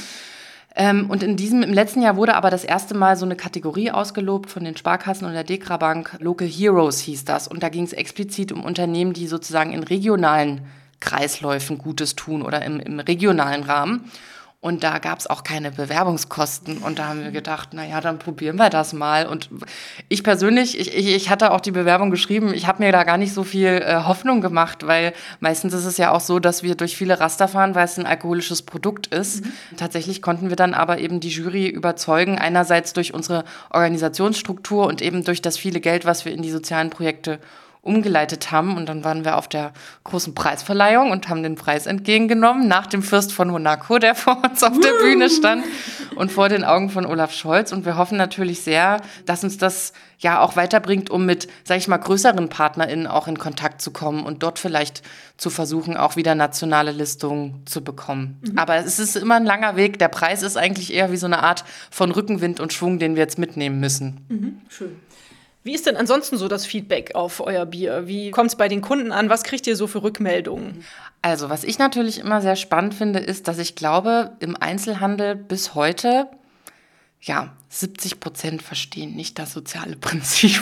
[0.78, 3.90] Ähm, und in diesem, im letzten Jahr wurde aber das erste Mal so eine Kategorie
[3.90, 6.16] ausgelobt von den Sparkassen und der Dekra Bank.
[6.20, 7.48] Local Heroes hieß das.
[7.48, 10.60] Und da ging es explizit um Unternehmen, die sozusagen in regionalen
[11.00, 14.10] Kreisläufen Gutes tun oder im, im regionalen Rahmen.
[14.66, 16.78] Und da gab es auch keine Bewerbungskosten.
[16.78, 19.28] Und da haben wir gedacht, naja, dann probieren wir das mal.
[19.28, 19.48] Und
[20.08, 23.16] ich persönlich, ich, ich, ich hatte auch die Bewerbung geschrieben, ich habe mir da gar
[23.16, 26.74] nicht so viel äh, Hoffnung gemacht, weil meistens ist es ja auch so, dass wir
[26.74, 29.44] durch viele Raster fahren, weil es ein alkoholisches Produkt ist.
[29.44, 29.52] Mhm.
[29.76, 35.22] Tatsächlich konnten wir dann aber eben die Jury überzeugen, einerseits durch unsere Organisationsstruktur und eben
[35.22, 37.38] durch das viele Geld, was wir in die sozialen Projekte
[37.86, 38.76] umgeleitet haben.
[38.76, 39.72] Und dann waren wir auf der
[40.04, 44.62] großen Preisverleihung und haben den Preis entgegengenommen nach dem Fürst von Monaco, der vor uns
[44.62, 45.64] auf der Bühne stand
[46.16, 47.72] und vor den Augen von Olaf Scholz.
[47.72, 51.88] Und wir hoffen natürlich sehr, dass uns das ja auch weiterbringt, um mit, sag ich
[51.88, 55.02] mal, größeren PartnerInnen auch in Kontakt zu kommen und dort vielleicht
[55.36, 58.40] zu versuchen, auch wieder nationale Listungen zu bekommen.
[58.42, 58.58] Mhm.
[58.58, 59.98] Aber es ist immer ein langer Weg.
[59.98, 63.22] Der Preis ist eigentlich eher wie so eine Art von Rückenwind und Schwung, den wir
[63.22, 64.24] jetzt mitnehmen müssen.
[64.28, 64.60] Mhm.
[64.68, 64.96] Schön.
[65.66, 68.06] Wie ist denn ansonsten so das Feedback auf euer Bier?
[68.06, 69.28] Wie kommt es bei den Kunden an?
[69.28, 70.84] Was kriegt ihr so für Rückmeldungen?
[71.22, 75.74] Also, was ich natürlich immer sehr spannend finde, ist, dass ich glaube, im Einzelhandel bis
[75.74, 76.28] heute
[77.20, 80.60] ja, 70 Prozent verstehen nicht das soziale Prinzip.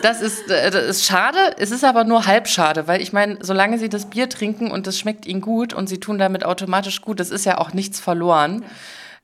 [0.00, 3.36] das, ist, äh, das ist schade, es ist aber nur halb schade, weil ich meine,
[3.42, 7.02] solange sie das Bier trinken und es schmeckt ihnen gut und sie tun damit automatisch
[7.02, 8.62] gut, das ist ja auch nichts verloren.
[8.62, 8.68] Ja.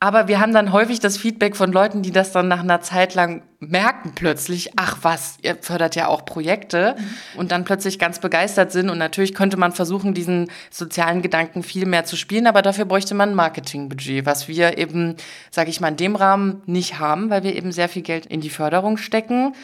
[0.01, 3.15] Aber wir haben dann häufig das Feedback von Leuten, die das dann nach einer Zeit
[3.15, 7.39] lang merken plötzlich, ach was, ihr fördert ja auch Projekte mhm.
[7.39, 8.91] und dann plötzlich ganz begeistert sind.
[8.91, 13.15] Und natürlich könnte man versuchen, diesen sozialen Gedanken viel mehr zu spielen, aber dafür bräuchte
[13.15, 15.17] man ein Marketingbudget, was wir eben,
[15.51, 18.41] sage ich mal, in dem Rahmen nicht haben, weil wir eben sehr viel Geld in
[18.41, 19.55] die Förderung stecken.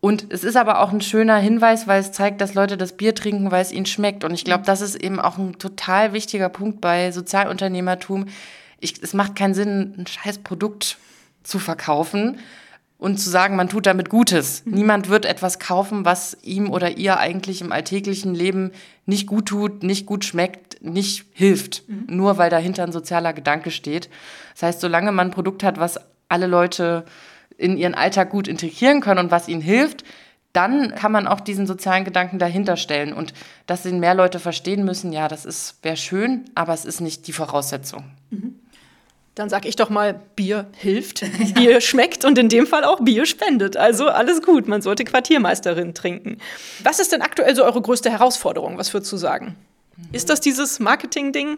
[0.00, 3.14] Und es ist aber auch ein schöner Hinweis, weil es zeigt, dass Leute das Bier
[3.16, 4.22] trinken, weil es ihnen schmeckt.
[4.22, 8.26] Und ich glaube, das ist eben auch ein total wichtiger Punkt bei Sozialunternehmertum.
[8.80, 10.98] Ich, es macht keinen Sinn, ein scheiß Produkt
[11.42, 12.38] zu verkaufen
[12.98, 14.64] und zu sagen, man tut damit Gutes.
[14.64, 14.74] Mhm.
[14.74, 18.72] Niemand wird etwas kaufen, was ihm oder ihr eigentlich im alltäglichen Leben
[19.06, 21.88] nicht gut tut, nicht gut schmeckt, nicht hilft.
[21.88, 22.04] Mhm.
[22.08, 24.10] Nur weil dahinter ein sozialer Gedanke steht.
[24.54, 27.04] Das heißt, solange man ein Produkt hat, was alle Leute
[27.56, 30.04] in ihren Alltag gut integrieren können und was ihnen hilft,
[30.52, 33.12] dann kann man auch diesen sozialen Gedanken dahinter stellen.
[33.12, 33.32] Und
[33.66, 37.32] dass ihn mehr Leute verstehen müssen, ja, das wäre schön, aber es ist nicht die
[37.32, 38.04] Voraussetzung.
[38.30, 38.56] Mhm.
[39.38, 41.28] Dann sag ich doch mal, Bier hilft, ja.
[41.54, 43.76] Bier schmeckt und in dem Fall auch Bier spendet.
[43.76, 46.38] Also alles gut, man sollte Quartiermeisterin trinken.
[46.82, 48.78] Was ist denn aktuell so eure größte Herausforderung?
[48.78, 49.54] Was würdest du sagen?
[49.96, 50.08] Mhm.
[50.10, 51.56] Ist das dieses Marketing-Ding?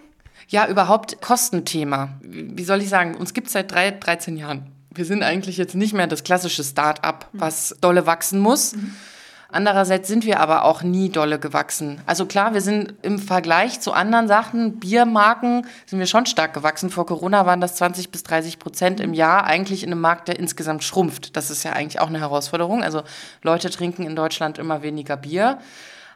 [0.49, 2.11] Ja, überhaupt Kostenthema.
[2.21, 5.75] Wie soll ich sagen, uns gibt es seit drei, 13 Jahren wir sind eigentlich jetzt
[5.75, 8.75] nicht mehr das klassische Start-up, was dolle wachsen muss.
[9.53, 12.01] Andererseits sind wir aber auch nie dolle gewachsen.
[12.07, 16.91] Also klar, wir sind im Vergleich zu anderen Sachen, Biermarken, sind wir schon stark gewachsen.
[16.91, 20.39] Vor Corona waren das 20 bis 30 Prozent im Jahr, eigentlich in einem Markt, der
[20.39, 21.37] insgesamt schrumpft.
[21.37, 22.83] Das ist ja eigentlich auch eine Herausforderung.
[22.83, 23.03] Also
[23.43, 25.59] Leute trinken in Deutschland immer weniger Bier.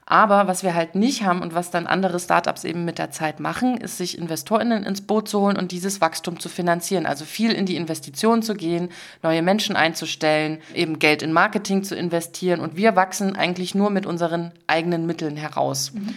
[0.06, 3.40] Aber was wir halt nicht haben und was dann andere Startups eben mit der Zeit
[3.40, 7.06] machen, ist sich InvestorInnen ins Boot zu holen und dieses Wachstum zu finanzieren.
[7.06, 8.90] Also viel in die Investition zu gehen,
[9.22, 12.60] neue Menschen einzustellen, eben Geld in Marketing zu investieren.
[12.60, 15.92] Und wir wachsen eigentlich nur mit unseren eigenen Mitteln heraus.
[15.94, 16.14] Mhm.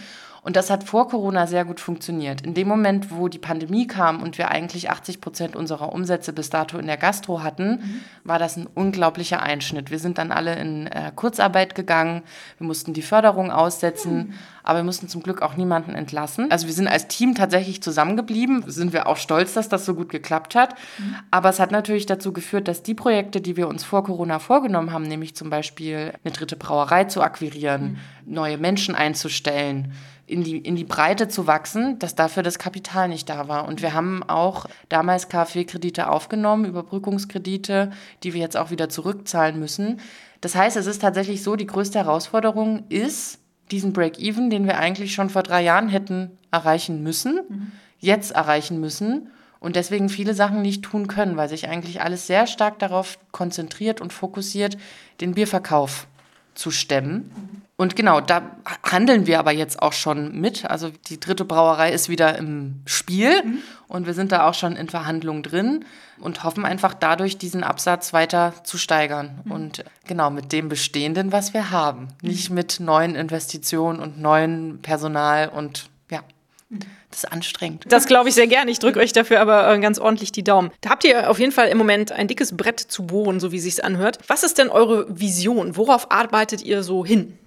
[0.48, 2.40] Und das hat vor Corona sehr gut funktioniert.
[2.40, 6.48] In dem Moment, wo die Pandemie kam und wir eigentlich 80 Prozent unserer Umsätze bis
[6.48, 8.00] dato in der Gastro hatten, mhm.
[8.24, 9.90] war das ein unglaublicher Einschnitt.
[9.90, 12.22] Wir sind dann alle in äh, Kurzarbeit gegangen,
[12.56, 14.34] wir mussten die Förderung aussetzen, mhm.
[14.62, 16.50] aber wir mussten zum Glück auch niemanden entlassen.
[16.50, 20.08] Also wir sind als Team tatsächlich zusammengeblieben, sind wir auch stolz, dass das so gut
[20.08, 20.76] geklappt hat.
[20.98, 21.16] Mhm.
[21.30, 24.94] Aber es hat natürlich dazu geführt, dass die Projekte, die wir uns vor Corona vorgenommen
[24.94, 28.32] haben, nämlich zum Beispiel eine dritte Brauerei zu akquirieren, mhm.
[28.32, 29.92] neue Menschen einzustellen,
[30.28, 33.66] in die, in die Breite zu wachsen, dass dafür das Kapital nicht da war.
[33.66, 37.90] Und wir haben auch damals KfW-Kredite aufgenommen, Überbrückungskredite,
[38.22, 40.00] die wir jetzt auch wieder zurückzahlen müssen.
[40.40, 43.38] Das heißt, es ist tatsächlich so, die größte Herausforderung ist,
[43.70, 47.72] diesen Break-Even, den wir eigentlich schon vor drei Jahren hätten erreichen müssen, mhm.
[47.98, 52.46] jetzt erreichen müssen und deswegen viele Sachen nicht tun können, weil sich eigentlich alles sehr
[52.46, 54.76] stark darauf konzentriert und fokussiert,
[55.20, 56.06] den Bierverkauf
[56.54, 57.32] zu stemmen.
[57.34, 57.62] Mhm.
[57.80, 60.68] Und genau, da handeln wir aber jetzt auch schon mit.
[60.68, 63.58] Also die dritte Brauerei ist wieder im Spiel mhm.
[63.86, 65.84] und wir sind da auch schon in Verhandlungen drin
[66.18, 69.42] und hoffen einfach dadurch, diesen Absatz weiter zu steigern.
[69.44, 69.52] Mhm.
[69.52, 72.08] Und genau mit dem Bestehenden, was wir haben.
[72.20, 72.28] Mhm.
[72.28, 76.22] Nicht mit neuen Investitionen und neuen Personal und ja.
[76.70, 76.80] Mhm.
[77.10, 77.84] Das ist anstrengend.
[77.88, 78.72] Das glaube ich sehr gerne.
[78.72, 80.72] Ich drücke euch dafür aber äh, ganz ordentlich die Daumen.
[80.80, 83.60] Da habt ihr auf jeden Fall im Moment ein dickes Brett zu bohren, so wie
[83.60, 84.18] sich's anhört.
[84.26, 85.76] Was ist denn eure Vision?
[85.76, 87.38] Worauf arbeitet ihr so hin?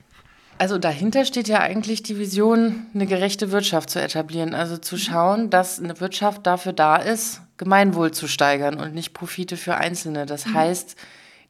[0.62, 4.54] Also dahinter steht ja eigentlich die Vision, eine gerechte Wirtschaft zu etablieren.
[4.54, 9.58] Also zu schauen, dass eine Wirtschaft dafür da ist, Gemeinwohl zu steigern und nicht Profite
[9.58, 10.28] für Einzelne.
[10.28, 10.54] Das mhm.
[10.54, 10.96] heißt,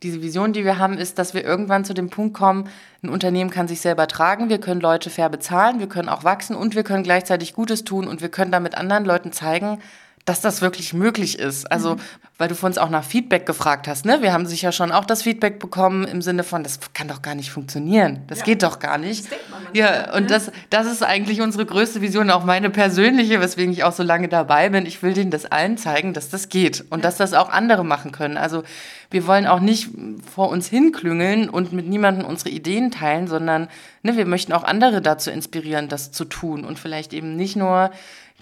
[0.02, 2.70] diese Vision, die wir haben, ist, dass wir irgendwann zu dem Punkt kommen,
[3.04, 6.56] ein Unternehmen kann sich selber tragen, wir können Leute fair bezahlen, wir können auch wachsen
[6.56, 9.82] und wir können gleichzeitig Gutes tun und wir können damit anderen Leuten zeigen,
[10.26, 11.72] dass das wirklich möglich ist.
[11.72, 12.00] Also, mhm.
[12.38, 14.22] weil du von uns auch nach Feedback gefragt hast, ne?
[14.22, 17.36] Wir haben sicher schon auch das Feedback bekommen im Sinne von, das kann doch gar
[17.36, 18.22] nicht funktionieren.
[18.28, 18.46] Das ja.
[18.46, 19.28] geht doch gar nicht.
[19.74, 20.28] ja, und ne?
[20.28, 24.28] das, das ist eigentlich unsere größte Vision, auch meine persönliche, weswegen ich auch so lange
[24.28, 24.86] dabei bin.
[24.86, 27.04] Ich will denen das allen zeigen, dass das geht und ja.
[27.04, 28.38] dass das auch andere machen können.
[28.38, 28.64] Also,
[29.10, 29.90] wir wollen auch nicht
[30.34, 33.68] vor uns hinklüngeln und mit niemandem unsere Ideen teilen, sondern
[34.04, 37.92] ne, wir möchten auch andere dazu inspirieren, das zu tun und vielleicht eben nicht nur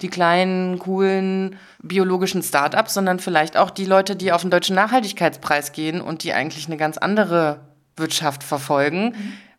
[0.02, 5.72] die kleinen, coolen biologischen Startups, sondern vielleicht auch die Leute, die auf den deutschen Nachhaltigkeitspreis
[5.72, 7.60] gehen und die eigentlich eine ganz andere
[7.96, 9.14] Wirtschaft verfolgen.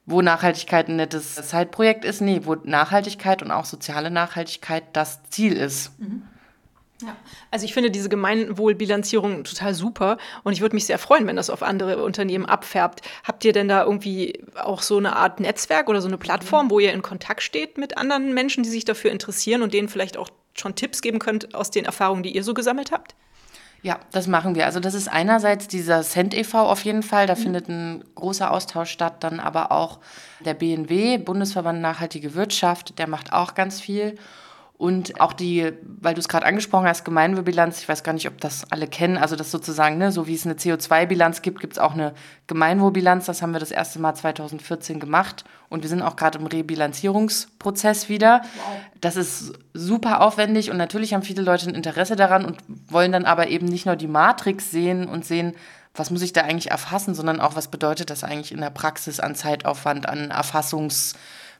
[0.05, 5.53] Wo Nachhaltigkeit ein nettes Zeitprojekt ist, nee, wo Nachhaltigkeit und auch soziale Nachhaltigkeit das Ziel
[5.53, 5.97] ist.
[5.99, 6.23] Mhm.
[7.01, 7.15] Ja,
[7.49, 11.49] also ich finde diese Gemeinwohlbilanzierung total super und ich würde mich sehr freuen, wenn das
[11.49, 13.01] auf andere Unternehmen abfärbt.
[13.23, 16.79] Habt ihr denn da irgendwie auch so eine Art Netzwerk oder so eine Plattform, wo
[16.79, 20.29] ihr in Kontakt steht mit anderen Menschen, die sich dafür interessieren und denen vielleicht auch
[20.53, 23.15] schon Tipps geben könnt aus den Erfahrungen, die ihr so gesammelt habt?
[23.83, 24.65] Ja, das machen wir.
[24.65, 26.59] Also das ist einerseits dieser Cent e.V.
[26.59, 27.39] auf jeden Fall, da mhm.
[27.39, 29.99] findet ein großer Austausch statt, dann aber auch
[30.45, 34.17] der BNW, Bundesverband Nachhaltige Wirtschaft, der macht auch ganz viel.
[34.81, 38.41] Und auch die, weil du es gerade angesprochen hast, Gemeinwohlbilanz, ich weiß gar nicht, ob
[38.41, 41.77] das alle kennen, also das sozusagen, ne, so wie es eine CO2-Bilanz gibt, gibt es
[41.77, 42.15] auch eine
[42.47, 43.27] Gemeinwohlbilanz.
[43.27, 48.09] Das haben wir das erste Mal 2014 gemacht und wir sind auch gerade im Rebilanzierungsprozess
[48.09, 48.41] wieder.
[48.41, 48.77] Wow.
[49.01, 53.25] Das ist super aufwendig und natürlich haben viele Leute ein Interesse daran und wollen dann
[53.25, 55.53] aber eben nicht nur die Matrix sehen und sehen,
[55.93, 59.19] was muss ich da eigentlich erfassen, sondern auch, was bedeutet das eigentlich in der Praxis
[59.19, 60.31] an Zeitaufwand, an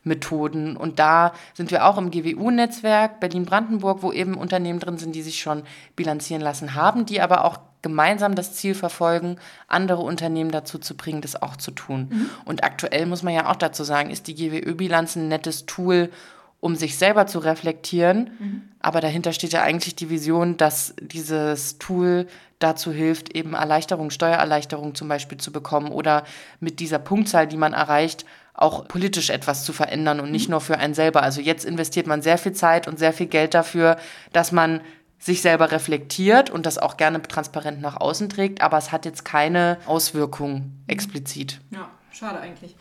[0.06, 0.78] Erfassungsmethoden.
[0.78, 5.40] Und da sind wir auch im GWU-Netzwerk Berlin-Brandenburg, wo eben Unternehmen drin sind, die sich
[5.40, 5.64] schon
[5.96, 9.38] bilanzieren lassen haben, die aber auch gemeinsam das Ziel verfolgen,
[9.68, 12.10] andere Unternehmen dazu zu bringen, das auch zu tun.
[12.12, 12.30] Mhm.
[12.46, 16.12] Und aktuell muss man ja auch dazu sagen, ist die GWÖ-Bilanz ein nettes Tool,
[16.60, 18.30] um sich selber zu reflektieren.
[18.38, 18.62] Mhm.
[18.82, 22.28] Aber dahinter steht ja eigentlich die Vision, dass dieses Tool
[22.60, 26.24] dazu hilft, eben Erleichterung, Steuererleichterung zum Beispiel zu bekommen oder
[26.60, 30.52] mit dieser Punktzahl, die man erreicht, auch politisch etwas zu verändern und nicht mhm.
[30.52, 31.24] nur für einen selber.
[31.24, 33.98] Also jetzt investiert man sehr viel Zeit und sehr viel Geld dafür,
[34.34, 34.82] dass man
[35.22, 39.24] sich selber reflektiert und das auch gerne transparent nach außen trägt, aber es hat jetzt
[39.24, 41.62] keine Auswirkungen explizit.
[41.70, 42.76] Ja, schade eigentlich.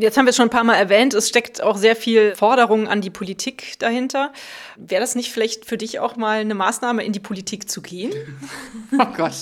[0.00, 2.88] Jetzt haben wir es schon ein paar Mal erwähnt, es steckt auch sehr viel Forderung
[2.88, 4.32] an die Politik dahinter.
[4.76, 8.12] Wäre das nicht vielleicht für dich auch mal eine Maßnahme, in die Politik zu gehen?
[8.98, 9.34] Oh Gott.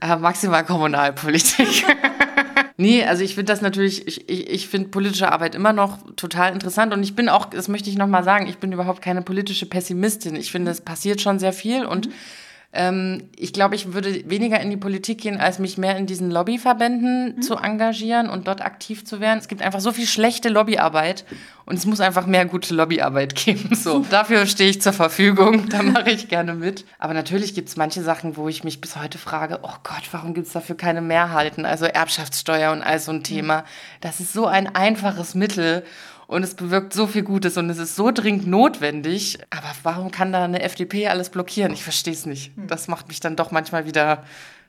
[0.00, 1.84] Äh, maximal Kommunalpolitik.
[2.76, 6.52] nee, also ich finde das natürlich, ich, ich, ich finde politische Arbeit immer noch total
[6.52, 9.66] interessant und ich bin auch, das möchte ich nochmal sagen, ich bin überhaupt keine politische
[9.66, 10.36] Pessimistin.
[10.36, 12.12] Ich finde, es passiert schon sehr viel und mhm
[12.76, 16.30] ähm, ich glaube, ich würde weniger in die Politik gehen, als mich mehr in diesen
[16.30, 17.42] Lobbyverbänden mhm.
[17.42, 19.38] zu engagieren und dort aktiv zu werden.
[19.38, 21.24] Es gibt einfach so viel schlechte Lobbyarbeit
[21.64, 23.74] und es muss einfach mehr gute Lobbyarbeit geben.
[23.74, 26.84] So, dafür stehe ich zur Verfügung, da mache ich gerne mit.
[26.98, 30.34] Aber natürlich gibt es manche Sachen, wo ich mich bis heute frage, oh Gott, warum
[30.34, 31.64] gibt es dafür keine Mehrheiten?
[31.64, 33.64] Also Erbschaftssteuer und all so ein Thema.
[34.02, 35.82] Das ist so ein einfaches Mittel
[36.26, 39.38] und es bewirkt so viel Gutes und es ist so dringend notwendig.
[39.50, 41.72] Aber warum kann da eine FDP alles blockieren?
[41.72, 42.56] Ich verstehe es nicht.
[42.56, 42.66] Hm.
[42.66, 44.24] Das macht mich dann doch manchmal wieder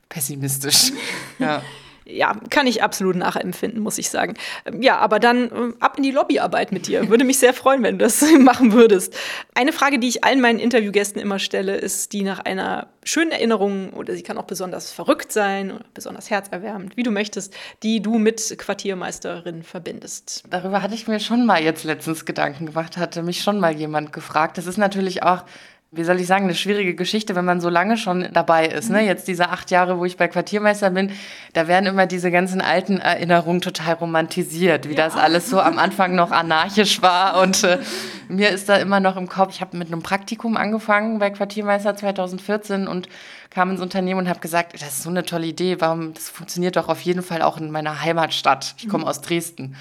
[0.10, 0.92] pessimistisch.
[1.40, 1.62] ja
[2.10, 4.36] ja, kann ich absolut nachempfinden, muss ich sagen.
[4.80, 7.10] Ja, aber dann äh, ab in die Lobbyarbeit mit dir.
[7.10, 9.16] Würde mich sehr freuen, wenn du das machen würdest.
[9.54, 13.94] Eine Frage, die ich allen meinen Interviewgästen immer stelle, ist die nach einer schönen Erinnerung,
[13.94, 18.18] oder sie kann auch besonders verrückt sein, oder besonders herzerwärmend, wie du möchtest, die du
[18.18, 20.44] mit Quartiermeisterin verbindest.
[20.50, 24.14] Darüber hatte ich mir schon mal jetzt letztens Gedanken gemacht, hatte mich schon mal jemand
[24.14, 24.58] gefragt.
[24.58, 25.44] Das ist natürlich auch
[25.92, 28.90] wie soll ich sagen, eine schwierige Geschichte, wenn man so lange schon dabei ist.
[28.90, 29.06] Ne?
[29.06, 31.12] Jetzt diese acht Jahre, wo ich bei Quartiermeister bin,
[31.54, 35.06] da werden immer diese ganzen alten Erinnerungen total romantisiert, wie ja.
[35.06, 37.42] das alles so am Anfang noch anarchisch war.
[37.42, 37.80] Und äh,
[38.28, 41.96] mir ist da immer noch im Kopf, ich habe mit einem Praktikum angefangen bei Quartiermeister
[41.96, 43.08] 2014 und
[43.50, 46.76] kam ins Unternehmen und habe gesagt, das ist so eine tolle Idee, warum, das funktioniert
[46.76, 48.76] doch auf jeden Fall auch in meiner Heimatstadt.
[48.78, 49.10] Ich komme mhm.
[49.10, 49.78] aus Dresden.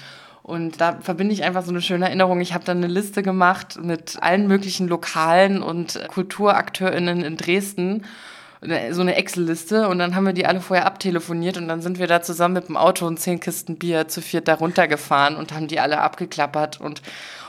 [0.47, 2.39] Und da verbinde ich einfach so eine schöne Erinnerung.
[2.39, 8.05] Ich habe dann eine Liste gemacht mit allen möglichen Lokalen und KulturakteurInnen in Dresden
[8.91, 12.07] so eine Excel-Liste und dann haben wir die alle vorher abtelefoniert und dann sind wir
[12.07, 15.67] da zusammen mit dem Auto und zehn Kisten Bier zu viert da runtergefahren und haben
[15.67, 17.03] die alle abgeklappert und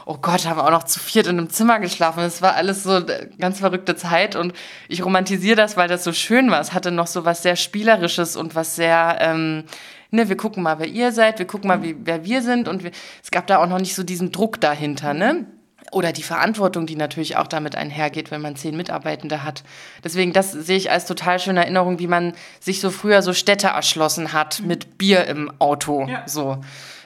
[0.05, 2.25] oh Gott, haben wir auch noch zu viert in einem Zimmer geschlafen.
[2.25, 4.53] Es war alles so eine ganz verrückte Zeit und
[4.89, 6.61] ich romantisiere das, weil das so schön war.
[6.61, 9.65] Es hatte noch so was sehr Spielerisches und was sehr ähm,
[10.11, 12.83] ne, wir gucken mal, wer ihr seid, wir gucken mal, wie, wer wir sind und
[12.83, 12.91] wir,
[13.23, 15.47] es gab da auch noch nicht so diesen Druck dahinter, ne?
[15.91, 19.63] Oder die Verantwortung, die natürlich auch damit einhergeht, wenn man zehn Mitarbeitende hat.
[20.05, 23.69] Deswegen, das sehe ich als total schöne Erinnerung, wie man sich so früher so Städte
[23.69, 26.07] erschlossen hat mit Bier im Auto.
[26.07, 26.25] Ja.
[26.27, 26.59] So.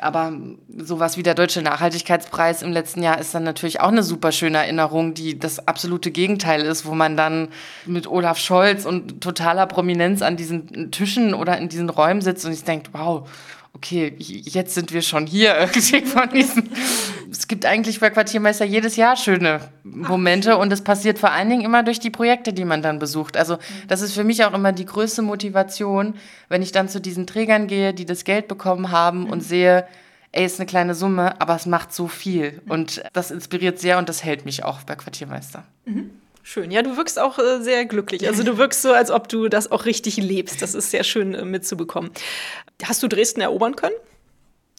[0.03, 0.33] Aber
[0.79, 4.59] sowas wie der Deutsche Nachhaltigkeitspreis im letzten Jahr ist dann natürlich auch eine super schöne
[4.59, 7.49] Erinnerung, die das absolute Gegenteil ist, wo man dann
[7.87, 12.53] mit Olaf Scholz und totaler Prominenz an diesen Tischen oder in diesen Räumen sitzt und
[12.53, 13.29] ich denke, wow,
[13.75, 16.71] okay, jetzt sind wir schon hier irgendwie von diesen.
[17.33, 21.65] Es gibt eigentlich bei Quartiermeister jedes Jahr schöne Momente und es passiert vor allen Dingen
[21.65, 23.39] immer durch die Projekte, die man dann besucht.
[23.39, 23.57] Also
[23.89, 26.15] das ist für mich auch immer die größte Motivation,
[26.51, 29.87] wenn ich dann zu diesen Trägern gehe, die das Geld bekommen haben und sehe,
[30.33, 32.61] ey, ist eine kleine Summe, aber es macht so viel.
[32.69, 35.65] Und das inspiriert sehr und das hält mich auch bei Quartiermeister.
[35.87, 36.11] Mhm.
[36.43, 36.71] Schön.
[36.71, 38.27] Ja, du wirkst auch äh, sehr glücklich.
[38.27, 40.61] Also du wirkst so, als ob du das auch richtig lebst.
[40.61, 42.11] Das ist sehr schön äh, mitzubekommen.
[42.83, 43.95] Hast du Dresden erobern können?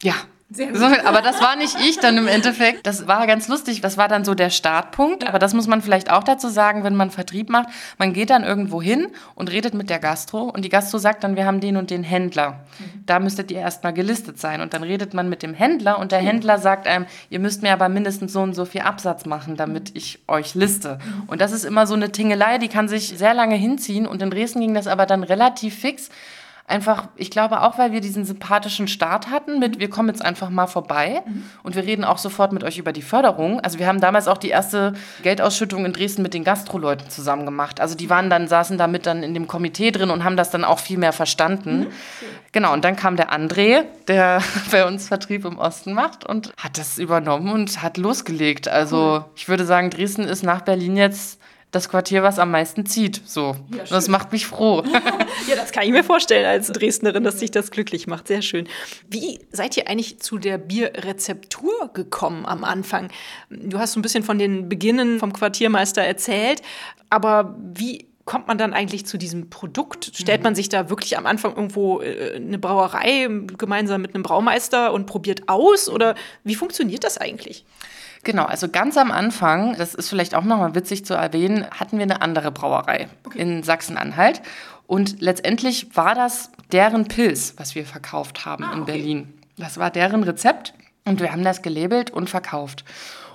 [0.03, 0.15] Ja,
[0.55, 2.85] so, aber das war nicht ich dann im Endeffekt.
[2.85, 3.81] Das war ganz lustig.
[3.81, 5.27] Das war dann so der Startpunkt.
[5.27, 7.69] Aber das muss man vielleicht auch dazu sagen, wenn man Vertrieb macht.
[7.97, 10.43] Man geht dann irgendwo hin und redet mit der Gastro.
[10.43, 12.65] Und die Gastro sagt dann, wir haben den und den Händler.
[12.77, 13.05] Mhm.
[13.05, 14.61] Da müsstet ihr erstmal gelistet sein.
[14.61, 15.97] Und dann redet man mit dem Händler.
[15.99, 16.23] Und der.
[16.23, 19.91] Händler sagt einem, ihr müsst mir aber mindestens so und so viel Absatz machen, damit
[19.93, 20.99] ich euch liste.
[21.03, 21.23] Mhm.
[21.27, 24.07] Und das ist immer so eine Tingelei, die kann sich sehr lange hinziehen.
[24.07, 26.09] Und in Dresden ging das aber dann relativ fix
[26.65, 30.49] Einfach, ich glaube auch, weil wir diesen sympathischen Start hatten mit, wir kommen jetzt einfach
[30.49, 31.43] mal vorbei mhm.
[31.61, 33.59] und wir reden auch sofort mit euch über die Förderung.
[33.59, 37.81] Also wir haben damals auch die erste Geldausschüttung in Dresden mit den Gastroleuten zusammen gemacht.
[37.81, 40.63] Also die waren dann, saßen damit dann in dem Komitee drin und haben das dann
[40.63, 41.79] auch viel mehr verstanden.
[41.79, 41.87] Mhm.
[42.53, 46.77] Genau, und dann kam der André, der bei uns Vertrieb im Osten macht und hat
[46.77, 48.69] das übernommen und hat losgelegt.
[48.69, 49.25] Also cool.
[49.35, 51.41] ich würde sagen, Dresden ist nach Berlin jetzt
[51.73, 53.21] das Quartier, was am meisten zieht.
[53.25, 54.83] So, ja, das macht mich froh.
[55.47, 58.27] ja, das kann ich mir vorstellen als Dresdnerin, dass sich das glücklich macht.
[58.27, 58.67] Sehr schön.
[59.09, 63.09] Wie seid ihr eigentlich zu der Bierrezeptur gekommen am Anfang?
[63.49, 66.61] Du hast so ein bisschen von den Beginnen vom Quartiermeister erzählt,
[67.09, 70.11] aber wie kommt man dann eigentlich zu diesem Produkt?
[70.13, 70.43] Stellt mhm.
[70.43, 75.07] man sich da wirklich am Anfang irgendwo äh, eine Brauerei gemeinsam mit einem Braumeister und
[75.07, 75.89] probiert aus?
[75.89, 76.13] Oder
[76.43, 77.65] wie funktioniert das eigentlich?
[78.23, 82.03] Genau, also ganz am Anfang, das ist vielleicht auch nochmal witzig zu erwähnen, hatten wir
[82.03, 83.39] eine andere Brauerei okay.
[83.39, 84.41] in Sachsen-Anhalt.
[84.87, 89.33] Und letztendlich war das deren Pilz, was wir verkauft haben ah, in Berlin.
[89.57, 90.73] Das war deren Rezept
[91.05, 92.85] und wir haben das gelabelt und verkauft.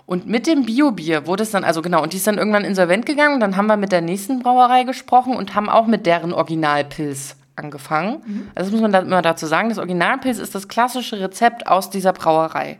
[0.06, 3.04] Und mit dem Bio-Bier wurde es dann, also genau, und die ist dann irgendwann insolvent
[3.04, 3.34] gegangen.
[3.34, 7.36] Und dann haben wir mit der nächsten Brauerei gesprochen und haben auch mit deren Originalpilz
[7.56, 8.22] angefangen.
[8.24, 8.50] Mhm.
[8.54, 9.68] Also das muss man da immer dazu sagen.
[9.68, 12.78] Das Originalpilz ist das klassische Rezept aus dieser Brauerei.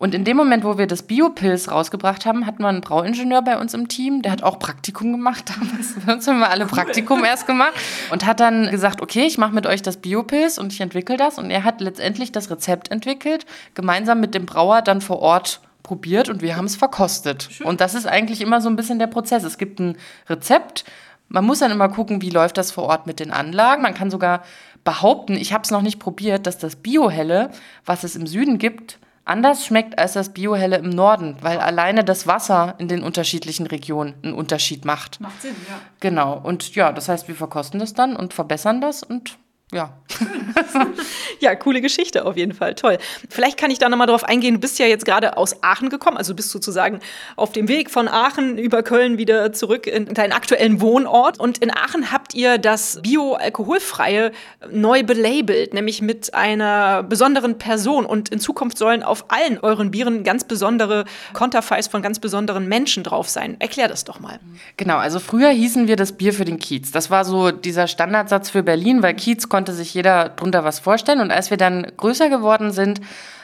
[0.00, 3.58] Und in dem Moment, wo wir das Biopilz rausgebracht haben, hatten wir einen Brauingenieur bei
[3.58, 5.94] uns im Team, der hat auch Praktikum gemacht damals.
[6.06, 6.70] Bei uns haben wir alle cool.
[6.70, 7.74] Praktikum erst gemacht
[8.10, 11.36] und hat dann gesagt, okay, ich mache mit euch das Biopilz und ich entwickle das.
[11.36, 13.44] Und er hat letztendlich das Rezept entwickelt,
[13.74, 17.48] gemeinsam mit dem Brauer dann vor Ort probiert und wir haben es verkostet.
[17.50, 17.66] Schön.
[17.66, 19.44] Und das ist eigentlich immer so ein bisschen der Prozess.
[19.44, 19.98] Es gibt ein
[20.30, 20.86] Rezept.
[21.28, 23.82] Man muss dann immer gucken, wie läuft das vor Ort mit den Anlagen.
[23.82, 24.44] Man kann sogar
[24.82, 27.50] behaupten, ich habe es noch nicht probiert, dass das Biohelle,
[27.84, 28.98] was es im Süden gibt,
[29.30, 34.14] anders schmeckt als das Biohelle im Norden, weil alleine das Wasser in den unterschiedlichen Regionen
[34.22, 35.20] einen Unterschied macht.
[35.20, 35.78] Macht Sinn, ja.
[36.00, 36.38] Genau.
[36.38, 39.38] Und ja, das heißt, wir verkosten das dann und verbessern das und
[39.72, 39.96] ja.
[41.40, 42.74] ja, coole Geschichte auf jeden Fall.
[42.74, 42.98] Toll.
[43.28, 44.54] Vielleicht kann ich da nochmal drauf eingehen.
[44.54, 47.00] Du bist ja jetzt gerade aus Aachen gekommen, also bist sozusagen
[47.36, 51.38] auf dem Weg von Aachen über Köln wieder zurück in deinen aktuellen Wohnort.
[51.38, 54.32] Und in Aachen habt ihr das Bio-Alkoholfreie
[54.70, 58.06] neu belabelt, nämlich mit einer besonderen Person.
[58.06, 63.04] Und in Zukunft sollen auf allen euren Bieren ganz besondere Konterfeis von ganz besonderen Menschen
[63.04, 63.56] drauf sein.
[63.60, 64.40] Erklär das doch mal.
[64.76, 66.90] Genau, also früher hießen wir das Bier für den Kiez.
[66.90, 70.78] Das war so dieser Standardsatz für Berlin, weil Kiez konnte konnte sich jeder drunter was
[70.78, 71.20] vorstellen.
[71.20, 73.02] Und als wir dann größer geworden sind,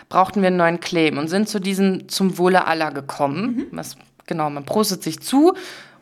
[0.08, 3.42] brauchten wir einen neuen Claim und sind zu diesem zum Wohle aller gekommen.
[3.42, 3.66] Mhm.
[3.72, 5.52] Was, genau, man prostet sich zu.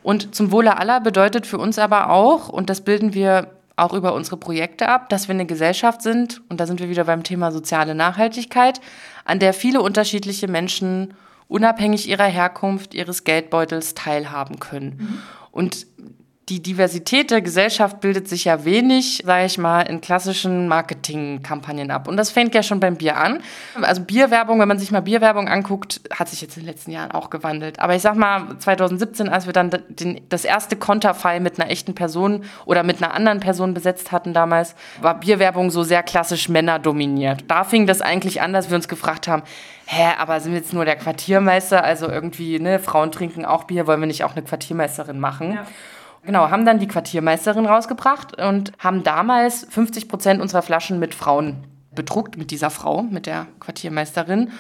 [0.05, 4.15] Und zum Wohle aller bedeutet für uns aber auch, und das bilden wir auch über
[4.15, 7.51] unsere Projekte ab, dass wir eine Gesellschaft sind, und da sind wir wieder beim Thema
[7.51, 8.81] soziale Nachhaltigkeit,
[9.25, 11.15] an der viele unterschiedliche Menschen
[11.49, 14.97] unabhängig ihrer Herkunft, ihres Geldbeutels teilhaben können.
[14.97, 15.23] Mhm.
[15.51, 15.87] Und
[16.49, 22.07] die Diversität der Gesellschaft bildet sich ja wenig, sage ich mal, in klassischen Marketingkampagnen ab.
[22.07, 23.43] Und das fängt ja schon beim Bier an.
[23.81, 27.13] Also Bierwerbung, wenn man sich mal Bierwerbung anguckt, hat sich jetzt in den letzten Jahren
[27.13, 27.81] auch gewandelt.
[27.81, 31.95] Aber ich sag mal, 2017, als wir dann den, das erste Konterfei mit einer echten
[31.95, 37.45] Person oder mit einer anderen Person besetzt hatten damals, war Bierwerbung so sehr klassisch männerdominiert.
[37.49, 39.45] Da fing das eigentlich an, dass wir uns gefragt haben,
[39.87, 41.83] hä, aber sind wir jetzt nur der Quartiermeister?
[41.83, 45.55] Also irgendwie, ne, Frauen trinken auch Bier, wollen wir nicht auch eine Quartiermeisterin machen?
[45.55, 45.67] Ja.
[46.27, 51.65] Genau, haben dann die Quartiermeisterin rausgebracht und haben damals 50 Prozent unserer Flaschen mit Frauen
[51.95, 54.51] bedruckt, mit dieser Frau, mit der Quartiermeisterin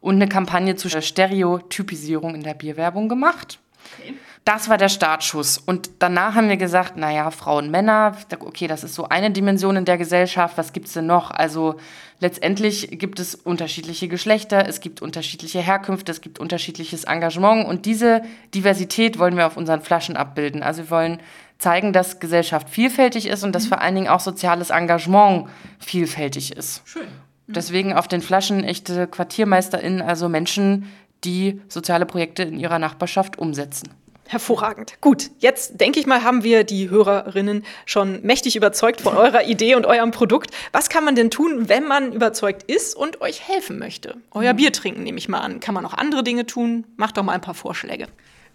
[0.00, 3.58] und eine Kampagne zur Stereotypisierung in der Bierwerbung gemacht.
[3.98, 4.14] Okay.
[4.44, 5.56] Das war der Startschuss.
[5.56, 9.86] Und danach haben wir gesagt, naja, Frauen, Männer, okay, das ist so eine Dimension in
[9.86, 11.30] der Gesellschaft, was gibt es denn noch?
[11.30, 11.76] Also
[12.20, 18.20] letztendlich gibt es unterschiedliche Geschlechter, es gibt unterschiedliche Herkünfte, es gibt unterschiedliches Engagement und diese
[18.54, 20.62] Diversität wollen wir auf unseren Flaschen abbilden.
[20.62, 21.20] Also wir wollen
[21.56, 23.68] zeigen, dass Gesellschaft vielfältig ist und dass mhm.
[23.68, 26.82] vor allen Dingen auch soziales Engagement vielfältig ist.
[26.84, 27.04] Schön.
[27.46, 27.52] Mhm.
[27.54, 30.90] Deswegen auf den Flaschen echte QuartiermeisterInnen, also Menschen,
[31.24, 33.88] die soziale Projekte in ihrer Nachbarschaft umsetzen.
[34.26, 35.00] Hervorragend.
[35.00, 39.74] Gut, jetzt denke ich mal, haben wir die Hörerinnen schon mächtig überzeugt von eurer Idee
[39.74, 40.50] und eurem Produkt.
[40.72, 44.16] Was kann man denn tun, wenn man überzeugt ist und euch helfen möchte?
[44.30, 45.60] Euer Bier trinken, nehme ich mal an.
[45.60, 46.86] Kann man noch andere Dinge tun?
[46.96, 48.08] Macht doch mal ein paar Vorschläge.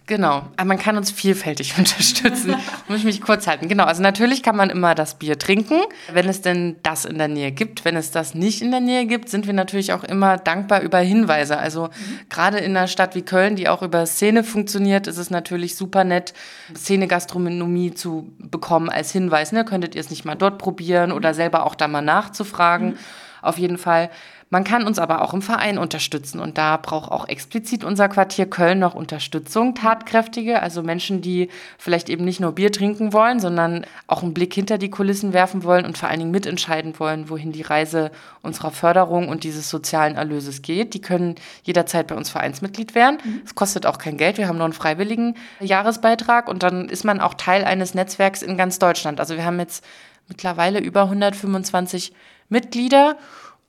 [0.10, 2.56] Genau, aber man kann uns vielfältig unterstützen.
[2.88, 3.68] Muss ich mich kurz halten.
[3.68, 5.82] Genau, also natürlich kann man immer das Bier trinken,
[6.12, 7.86] wenn es denn das in der Nähe gibt.
[7.86, 10.98] Wenn es das nicht in der Nähe gibt, sind wir natürlich auch immer dankbar über
[10.98, 11.60] Hinweise.
[11.60, 12.20] Also mhm.
[12.28, 16.04] gerade in einer Stadt wie Köln, die auch über Szene funktioniert, ist es natürlich super
[16.04, 16.34] nett,
[16.76, 19.52] Szene-Gastronomie zu bekommen als Hinweis.
[19.52, 19.64] Ne?
[19.64, 22.88] Könntet ihr es nicht mal dort probieren oder selber auch da mal nachzufragen?
[22.88, 22.98] Mhm.
[23.44, 24.10] Auf jeden Fall.
[24.52, 28.48] Man kann uns aber auch im Verein unterstützen und da braucht auch explizit unser Quartier
[28.48, 33.86] Köln noch Unterstützung, tatkräftige, also Menschen, die vielleicht eben nicht nur Bier trinken wollen, sondern
[34.08, 37.52] auch einen Blick hinter die Kulissen werfen wollen und vor allen Dingen mitentscheiden wollen, wohin
[37.52, 38.10] die Reise
[38.42, 40.96] unserer Förderung und dieses sozialen Erlöses geht.
[40.96, 43.20] Die können jederzeit bei uns Vereinsmitglied werden.
[43.24, 43.42] Mhm.
[43.46, 47.22] Es kostet auch kein Geld, wir haben nur einen freiwilligen Jahresbeitrag und dann ist man
[47.22, 49.20] auch Teil eines Netzwerks in ganz Deutschland.
[49.20, 49.86] Also wir haben jetzt
[50.28, 52.14] mittlerweile über 125
[52.50, 53.16] Mitglieder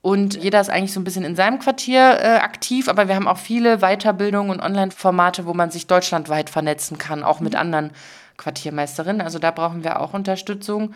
[0.01, 3.27] Und jeder ist eigentlich so ein bisschen in seinem Quartier äh, aktiv, aber wir haben
[3.27, 7.91] auch viele Weiterbildungen und Online-Formate, wo man sich deutschlandweit vernetzen kann, auch mit anderen
[8.37, 9.21] Quartiermeisterinnen.
[9.21, 10.95] Also da brauchen wir auch Unterstützung.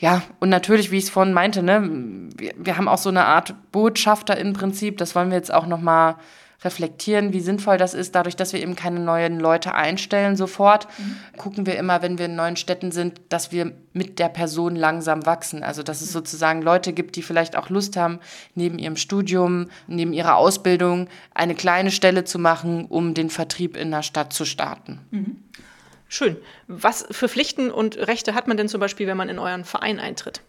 [0.00, 1.88] Ja, und natürlich, wie ich es vorhin meinte, ne,
[2.36, 4.98] wir, wir haben auch so eine Art Botschafter im Prinzip.
[4.98, 6.16] Das wollen wir jetzt auch noch mal
[6.62, 8.14] reflektieren, wie sinnvoll das ist.
[8.14, 11.16] Dadurch, dass wir eben keine neuen Leute einstellen sofort, mhm.
[11.36, 15.26] gucken wir immer, wenn wir in neuen Städten sind, dass wir mit der Person langsam
[15.26, 15.62] wachsen.
[15.62, 18.20] Also dass es sozusagen Leute gibt, die vielleicht auch Lust haben,
[18.54, 23.90] neben ihrem Studium, neben ihrer Ausbildung eine kleine Stelle zu machen, um den Vertrieb in
[23.90, 25.00] der Stadt zu starten.
[25.10, 25.36] Mhm.
[26.08, 26.36] Schön.
[26.66, 30.00] Was für Pflichten und Rechte hat man denn zum Beispiel, wenn man in euren Verein
[30.00, 30.42] eintritt?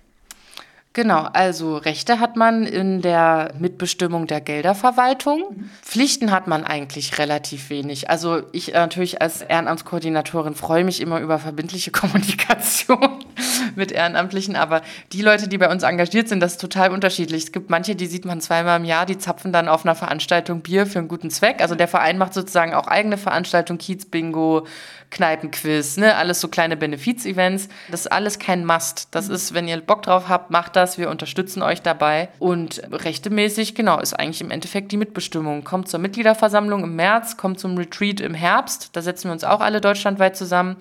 [0.94, 5.56] Genau, also Rechte hat man in der Mitbestimmung der Gelderverwaltung.
[5.56, 5.70] Mhm.
[5.82, 8.10] Pflichten hat man eigentlich relativ wenig.
[8.10, 13.24] Also ich natürlich als Ehrenamtskoordinatorin freue mich immer über verbindliche Kommunikation
[13.76, 17.44] mit Ehrenamtlichen, aber die Leute, die bei uns engagiert sind, das ist total unterschiedlich.
[17.44, 20.62] Es gibt manche, die sieht man zweimal im Jahr, die zapfen dann auf einer Veranstaltung
[20.62, 21.62] Bier für einen guten Zweck.
[21.62, 24.66] Also der Verein macht sozusagen auch eigene Veranstaltungen, Kiez-Bingo,
[25.12, 27.68] Kneipenquiz, ne, alles so kleine Benefiz-Events.
[27.92, 29.10] Das ist alles kein Must.
[29.12, 30.98] Das ist, wenn ihr Bock drauf habt, macht das.
[30.98, 32.30] Wir unterstützen euch dabei.
[32.40, 35.64] Und rechtemäßig, genau, ist eigentlich im Endeffekt die Mitbestimmung.
[35.64, 38.90] Kommt zur Mitgliederversammlung im März, kommt zum Retreat im Herbst.
[38.94, 40.78] Da setzen wir uns auch alle deutschlandweit zusammen.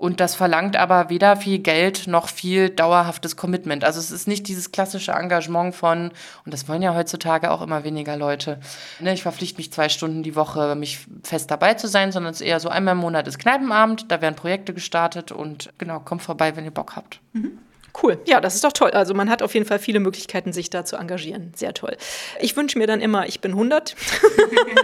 [0.00, 3.84] Und das verlangt aber weder viel Geld noch viel dauerhaftes Commitment.
[3.84, 6.10] Also es ist nicht dieses klassische Engagement von,
[6.46, 8.60] und das wollen ja heutzutage auch immer weniger Leute,
[8.98, 12.40] ne, ich verpflichte mich zwei Stunden die Woche, mich fest dabei zu sein, sondern es
[12.40, 16.22] ist eher so einmal im Monat ist Kneipenabend, da werden Projekte gestartet und genau, kommt
[16.22, 17.20] vorbei, wenn ihr Bock habt.
[17.34, 17.58] Mhm.
[18.02, 18.18] Cool.
[18.26, 18.90] Ja, das ist doch toll.
[18.90, 21.52] Also man hat auf jeden Fall viele Möglichkeiten, sich da zu engagieren.
[21.56, 21.96] Sehr toll.
[22.40, 23.94] Ich wünsche mir dann immer, ich bin 100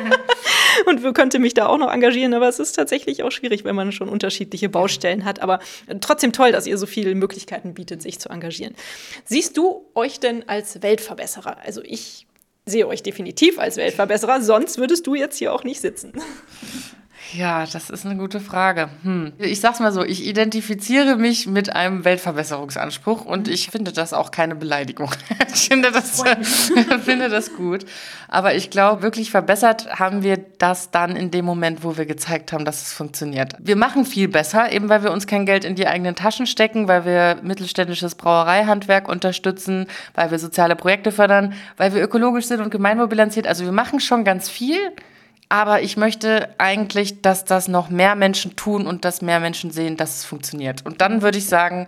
[0.86, 2.34] und könnte mich da auch noch engagieren.
[2.34, 5.40] Aber es ist tatsächlich auch schwierig, wenn man schon unterschiedliche Baustellen hat.
[5.40, 5.60] Aber
[6.00, 8.74] trotzdem toll, dass ihr so viele Möglichkeiten bietet, sich zu engagieren.
[9.24, 11.58] Siehst du euch denn als Weltverbesserer?
[11.64, 12.26] Also ich
[12.66, 16.12] sehe euch definitiv als Weltverbesserer, sonst würdest du jetzt hier auch nicht sitzen.
[17.32, 18.88] Ja, das ist eine gute Frage.
[19.02, 19.32] Hm.
[19.38, 24.30] Ich sag's mal so, ich identifiziere mich mit einem Weltverbesserungsanspruch und ich finde das auch
[24.30, 25.10] keine Beleidigung.
[25.52, 26.22] ich finde das,
[27.04, 27.84] finde das gut.
[28.28, 32.52] Aber ich glaube, wirklich verbessert haben wir das dann in dem Moment, wo wir gezeigt
[32.52, 33.54] haben, dass es funktioniert.
[33.58, 36.86] Wir machen viel besser, eben weil wir uns kein Geld in die eigenen Taschen stecken,
[36.88, 42.70] weil wir mittelständisches Brauereihandwerk unterstützen, weil wir soziale Projekte fördern, weil wir ökologisch sind und
[42.70, 43.46] gemeinwohlbilanziert.
[43.46, 44.78] Also wir machen schon ganz viel.
[45.48, 49.96] Aber ich möchte eigentlich, dass das noch mehr Menschen tun und dass mehr Menschen sehen,
[49.96, 50.84] dass es funktioniert.
[50.84, 51.86] Und dann würde ich sagen,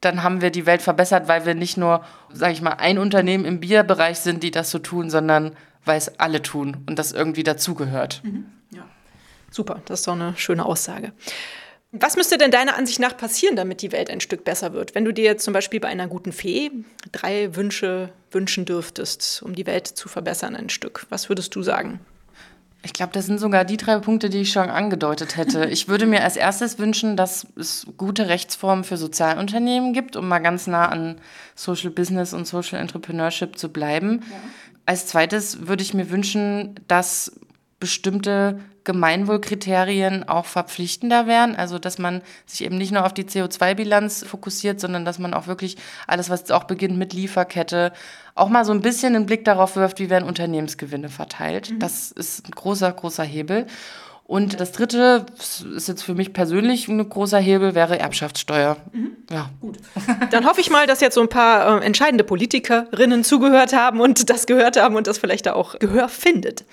[0.00, 3.44] dann haben wir die Welt verbessert, weil wir nicht nur, sage ich mal, ein Unternehmen
[3.44, 7.42] im Bierbereich sind, die das so tun, sondern weil es alle tun und das irgendwie
[7.42, 8.20] dazugehört.
[8.22, 8.46] Mhm.
[8.70, 8.84] Ja.
[9.50, 11.12] Super, das ist doch eine schöne Aussage.
[11.92, 14.94] Was müsste denn deiner Ansicht nach passieren, damit die Welt ein Stück besser wird?
[14.94, 16.70] Wenn du dir jetzt zum Beispiel bei einer guten Fee
[17.10, 21.98] drei Wünsche wünschen dürftest, um die Welt zu verbessern, ein Stück, was würdest du sagen?
[22.82, 25.64] Ich glaube, das sind sogar die drei Punkte, die ich schon angedeutet hätte.
[25.70, 30.38] Ich würde mir als erstes wünschen, dass es gute Rechtsformen für Sozialunternehmen gibt, um mal
[30.38, 31.16] ganz nah an
[31.54, 34.22] Social Business und Social Entrepreneurship zu bleiben.
[34.30, 34.36] Ja.
[34.86, 37.39] Als zweites würde ich mir wünschen, dass
[37.80, 41.56] bestimmte Gemeinwohlkriterien auch verpflichtender wären.
[41.56, 45.46] Also dass man sich eben nicht nur auf die CO2-Bilanz fokussiert, sondern dass man auch
[45.46, 45.76] wirklich
[46.06, 47.92] alles, was jetzt auch beginnt mit Lieferkette,
[48.34, 51.70] auch mal so ein bisschen einen Blick darauf wirft, wie werden Unternehmensgewinne verteilt.
[51.70, 51.78] Mhm.
[51.80, 53.66] Das ist ein großer, großer Hebel.
[54.24, 55.26] Und das dritte
[55.74, 58.76] ist jetzt für mich persönlich ein großer Hebel, wäre Erbschaftssteuer.
[58.92, 59.16] Mhm.
[59.28, 59.50] Ja.
[59.60, 59.78] Gut.
[60.30, 64.30] Dann hoffe ich mal, dass jetzt so ein paar äh, entscheidende Politikerinnen zugehört haben und
[64.30, 66.64] das gehört haben und das vielleicht da auch Gehör findet.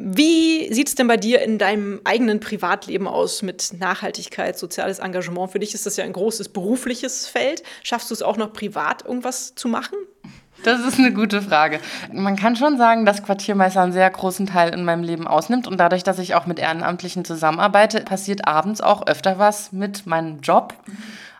[0.00, 5.50] Wie sieht es denn bei dir in deinem eigenen Privatleben aus mit Nachhaltigkeit, soziales Engagement?
[5.50, 7.64] Für dich ist das ja ein großes berufliches Feld.
[7.82, 9.96] Schaffst du es auch noch privat, irgendwas zu machen?
[10.62, 11.80] Das ist eine gute Frage.
[12.12, 15.66] Man kann schon sagen, dass Quartiermeister einen sehr großen Teil in meinem Leben ausnimmt.
[15.66, 20.40] Und dadurch, dass ich auch mit Ehrenamtlichen zusammenarbeite, passiert abends auch öfter was mit meinem
[20.42, 20.74] Job.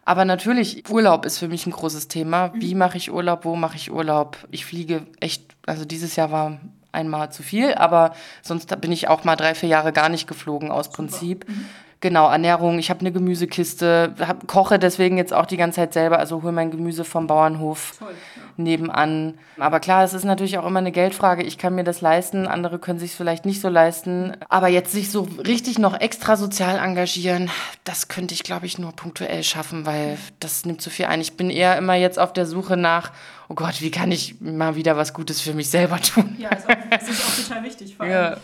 [0.04, 2.52] Aber natürlich, Urlaub ist für mich ein großes Thema.
[2.54, 3.44] Wie mache ich Urlaub?
[3.44, 4.36] Wo mache ich Urlaub?
[4.50, 6.58] Ich fliege echt, also dieses Jahr war
[6.98, 10.70] einmal zu viel, aber sonst bin ich auch mal drei, vier Jahre gar nicht geflogen
[10.70, 11.48] aus Prinzip.
[11.48, 11.66] Mhm.
[12.00, 12.78] Genau, Ernährung.
[12.78, 16.52] Ich habe eine Gemüsekiste, hab, koche deswegen jetzt auch die ganze Zeit selber, also hole
[16.52, 18.42] mein Gemüse vom Bauernhof Toll, ja.
[18.56, 19.34] nebenan.
[19.58, 21.42] Aber klar, es ist natürlich auch immer eine Geldfrage.
[21.42, 24.36] Ich kann mir das leisten, andere können sich vielleicht nicht so leisten.
[24.48, 27.50] Aber jetzt sich so richtig noch extra sozial engagieren,
[27.82, 31.20] das könnte ich, glaube ich, nur punktuell schaffen, weil das nimmt zu viel ein.
[31.20, 33.10] Ich bin eher immer jetzt auf der Suche nach,
[33.48, 36.36] oh Gott, wie kann ich mal wieder was Gutes für mich selber tun?
[36.38, 37.96] Ja, also, das ist auch total wichtig.
[37.96, 38.36] Vor allem, ja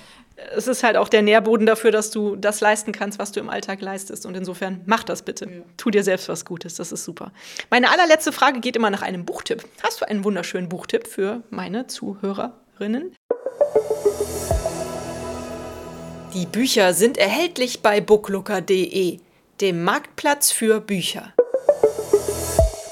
[0.57, 3.49] es ist halt auch der Nährboden dafür, dass du das leisten kannst, was du im
[3.49, 4.27] Alltag leistest.
[4.27, 5.45] Und insofern mach das bitte.
[5.47, 5.63] Ja.
[5.77, 6.75] Tu dir selbst was Gutes.
[6.75, 7.33] Das ist super.
[7.71, 9.65] Meine allerletzte Frage geht immer nach einem Buchtipp.
[9.83, 13.15] Hast du einen wunderschönen Buchtipp für meine Zuhörerinnen?
[16.35, 19.21] Die Bücher sind erhältlich bei booklooker.de,
[19.61, 21.33] dem Marktplatz für Bücher.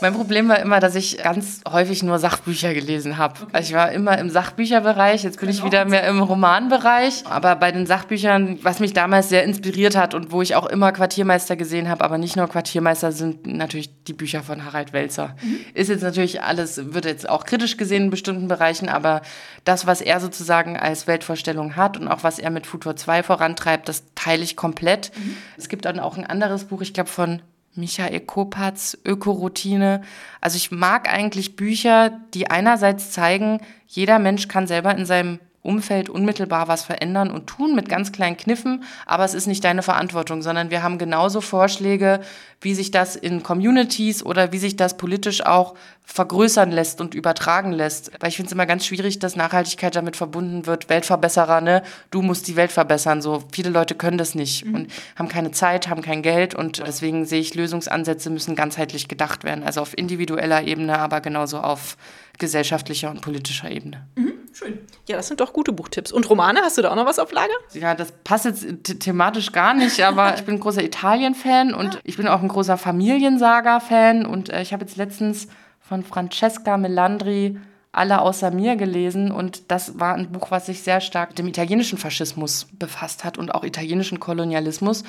[0.03, 3.35] Mein Problem war immer, dass ich ganz häufig nur Sachbücher gelesen habe.
[3.41, 3.51] Okay.
[3.53, 7.23] Also ich war immer im Sachbücherbereich, jetzt bin ich wieder mehr im Romanbereich.
[7.31, 10.91] Aber bei den Sachbüchern, was mich damals sehr inspiriert hat und wo ich auch immer
[10.91, 15.37] Quartiermeister gesehen habe, aber nicht nur Quartiermeister, sind natürlich die Bücher von Harald Welzer.
[15.41, 15.61] Mhm.
[15.73, 19.23] Ist jetzt natürlich alles, wird jetzt auch kritisch gesehen in bestimmten Bereichen, aber
[19.63, 23.89] das, was er sozusagen als Weltvorstellung hat und auch was er mit Futur 2 vorantreibt,
[23.89, 25.13] das teile ich komplett.
[25.17, 25.37] Mhm.
[25.57, 27.41] Es gibt dann auch ein anderes Buch, ich glaube von
[27.75, 30.03] Michael Kopatz, Ökoroutine.
[30.41, 36.09] Also ich mag eigentlich Bücher, die einerseits zeigen, jeder Mensch kann selber in seinem Umfeld
[36.09, 40.43] unmittelbar was verändern und tun mit ganz kleinen Kniffen, aber es ist nicht deine Verantwortung,
[40.43, 42.21] sondern wir haben genauso Vorschläge,
[42.61, 47.73] wie sich das in Communities oder wie sich das politisch auch vergrößern lässt und übertragen
[47.73, 48.11] lässt.
[48.21, 51.83] Weil ich finde es immer ganz schwierig, dass Nachhaltigkeit damit verbunden wird, Weltverbesserer, ne?
[52.11, 53.23] Du musst die Welt verbessern.
[53.23, 54.75] So viele Leute können das nicht mhm.
[54.75, 59.45] und haben keine Zeit, haben kein Geld und deswegen sehe ich, Lösungsansätze müssen ganzheitlich gedacht
[59.45, 59.65] werden.
[59.65, 61.97] Also auf individueller Ebene, aber genauso auf
[62.43, 64.05] gesellschaftlicher und politischer Ebene.
[64.17, 64.81] Mhm, schön.
[65.09, 66.11] Ja, das sind doch gute Buchtipps.
[66.11, 67.55] Und Romane, hast du da auch noch was auf Lager?
[67.73, 68.67] Ja, das passt jetzt
[68.99, 72.77] thematisch gar nicht, aber ich bin ein großer Italien-Fan und ich bin auch ein großer
[72.77, 75.47] Familiensaga-Fan und äh, ich habe jetzt letztens
[75.81, 77.59] von Francesca Melandri
[77.93, 81.47] alle außer mir gelesen und das war ein Buch, was sich sehr stark mit dem
[81.47, 85.05] italienischen Faschismus befasst hat und auch italienischen Kolonialismus.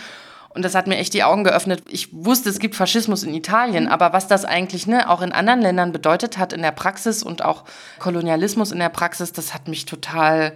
[0.55, 1.83] Und das hat mir echt die Augen geöffnet.
[1.89, 5.61] Ich wusste, es gibt Faschismus in Italien, aber was das eigentlich ne, auch in anderen
[5.61, 7.63] Ländern bedeutet hat in der Praxis und auch
[7.99, 10.55] Kolonialismus in der Praxis, das hat mich total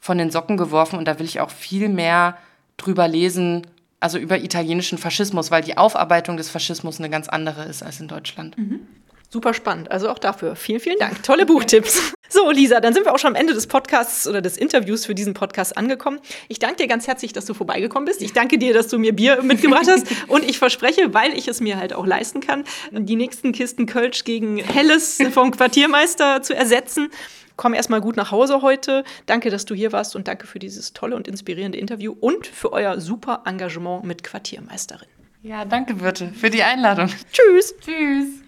[0.00, 0.98] von den Socken geworfen.
[0.98, 2.36] Und da will ich auch viel mehr
[2.76, 3.66] drüber lesen,
[4.00, 8.08] also über italienischen Faschismus, weil die Aufarbeitung des Faschismus eine ganz andere ist als in
[8.08, 8.56] Deutschland.
[8.58, 8.80] Mhm.
[9.30, 9.90] Super spannend.
[9.90, 11.22] Also auch dafür vielen, vielen Dank.
[11.22, 12.14] Tolle Buchtipps.
[12.30, 15.14] So, Lisa, dann sind wir auch schon am Ende des Podcasts oder des Interviews für
[15.14, 16.20] diesen Podcast angekommen.
[16.48, 18.20] Ich danke dir ganz herzlich, dass du vorbeigekommen bist.
[18.20, 20.06] Ich danke dir, dass du mir Bier mitgebracht hast.
[20.28, 24.24] Und ich verspreche, weil ich es mir halt auch leisten kann, die nächsten Kisten Kölsch
[24.24, 27.08] gegen Helles vom Quartiermeister zu ersetzen.
[27.56, 29.04] Komm erstmal gut nach Hause heute.
[29.24, 32.74] Danke, dass du hier warst und danke für dieses tolle und inspirierende Interview und für
[32.74, 35.08] euer super Engagement mit Quartiermeisterin.
[35.42, 37.08] Ja, danke, Birte, für die Einladung.
[37.32, 37.74] Tschüss.
[37.80, 38.47] Tschüss.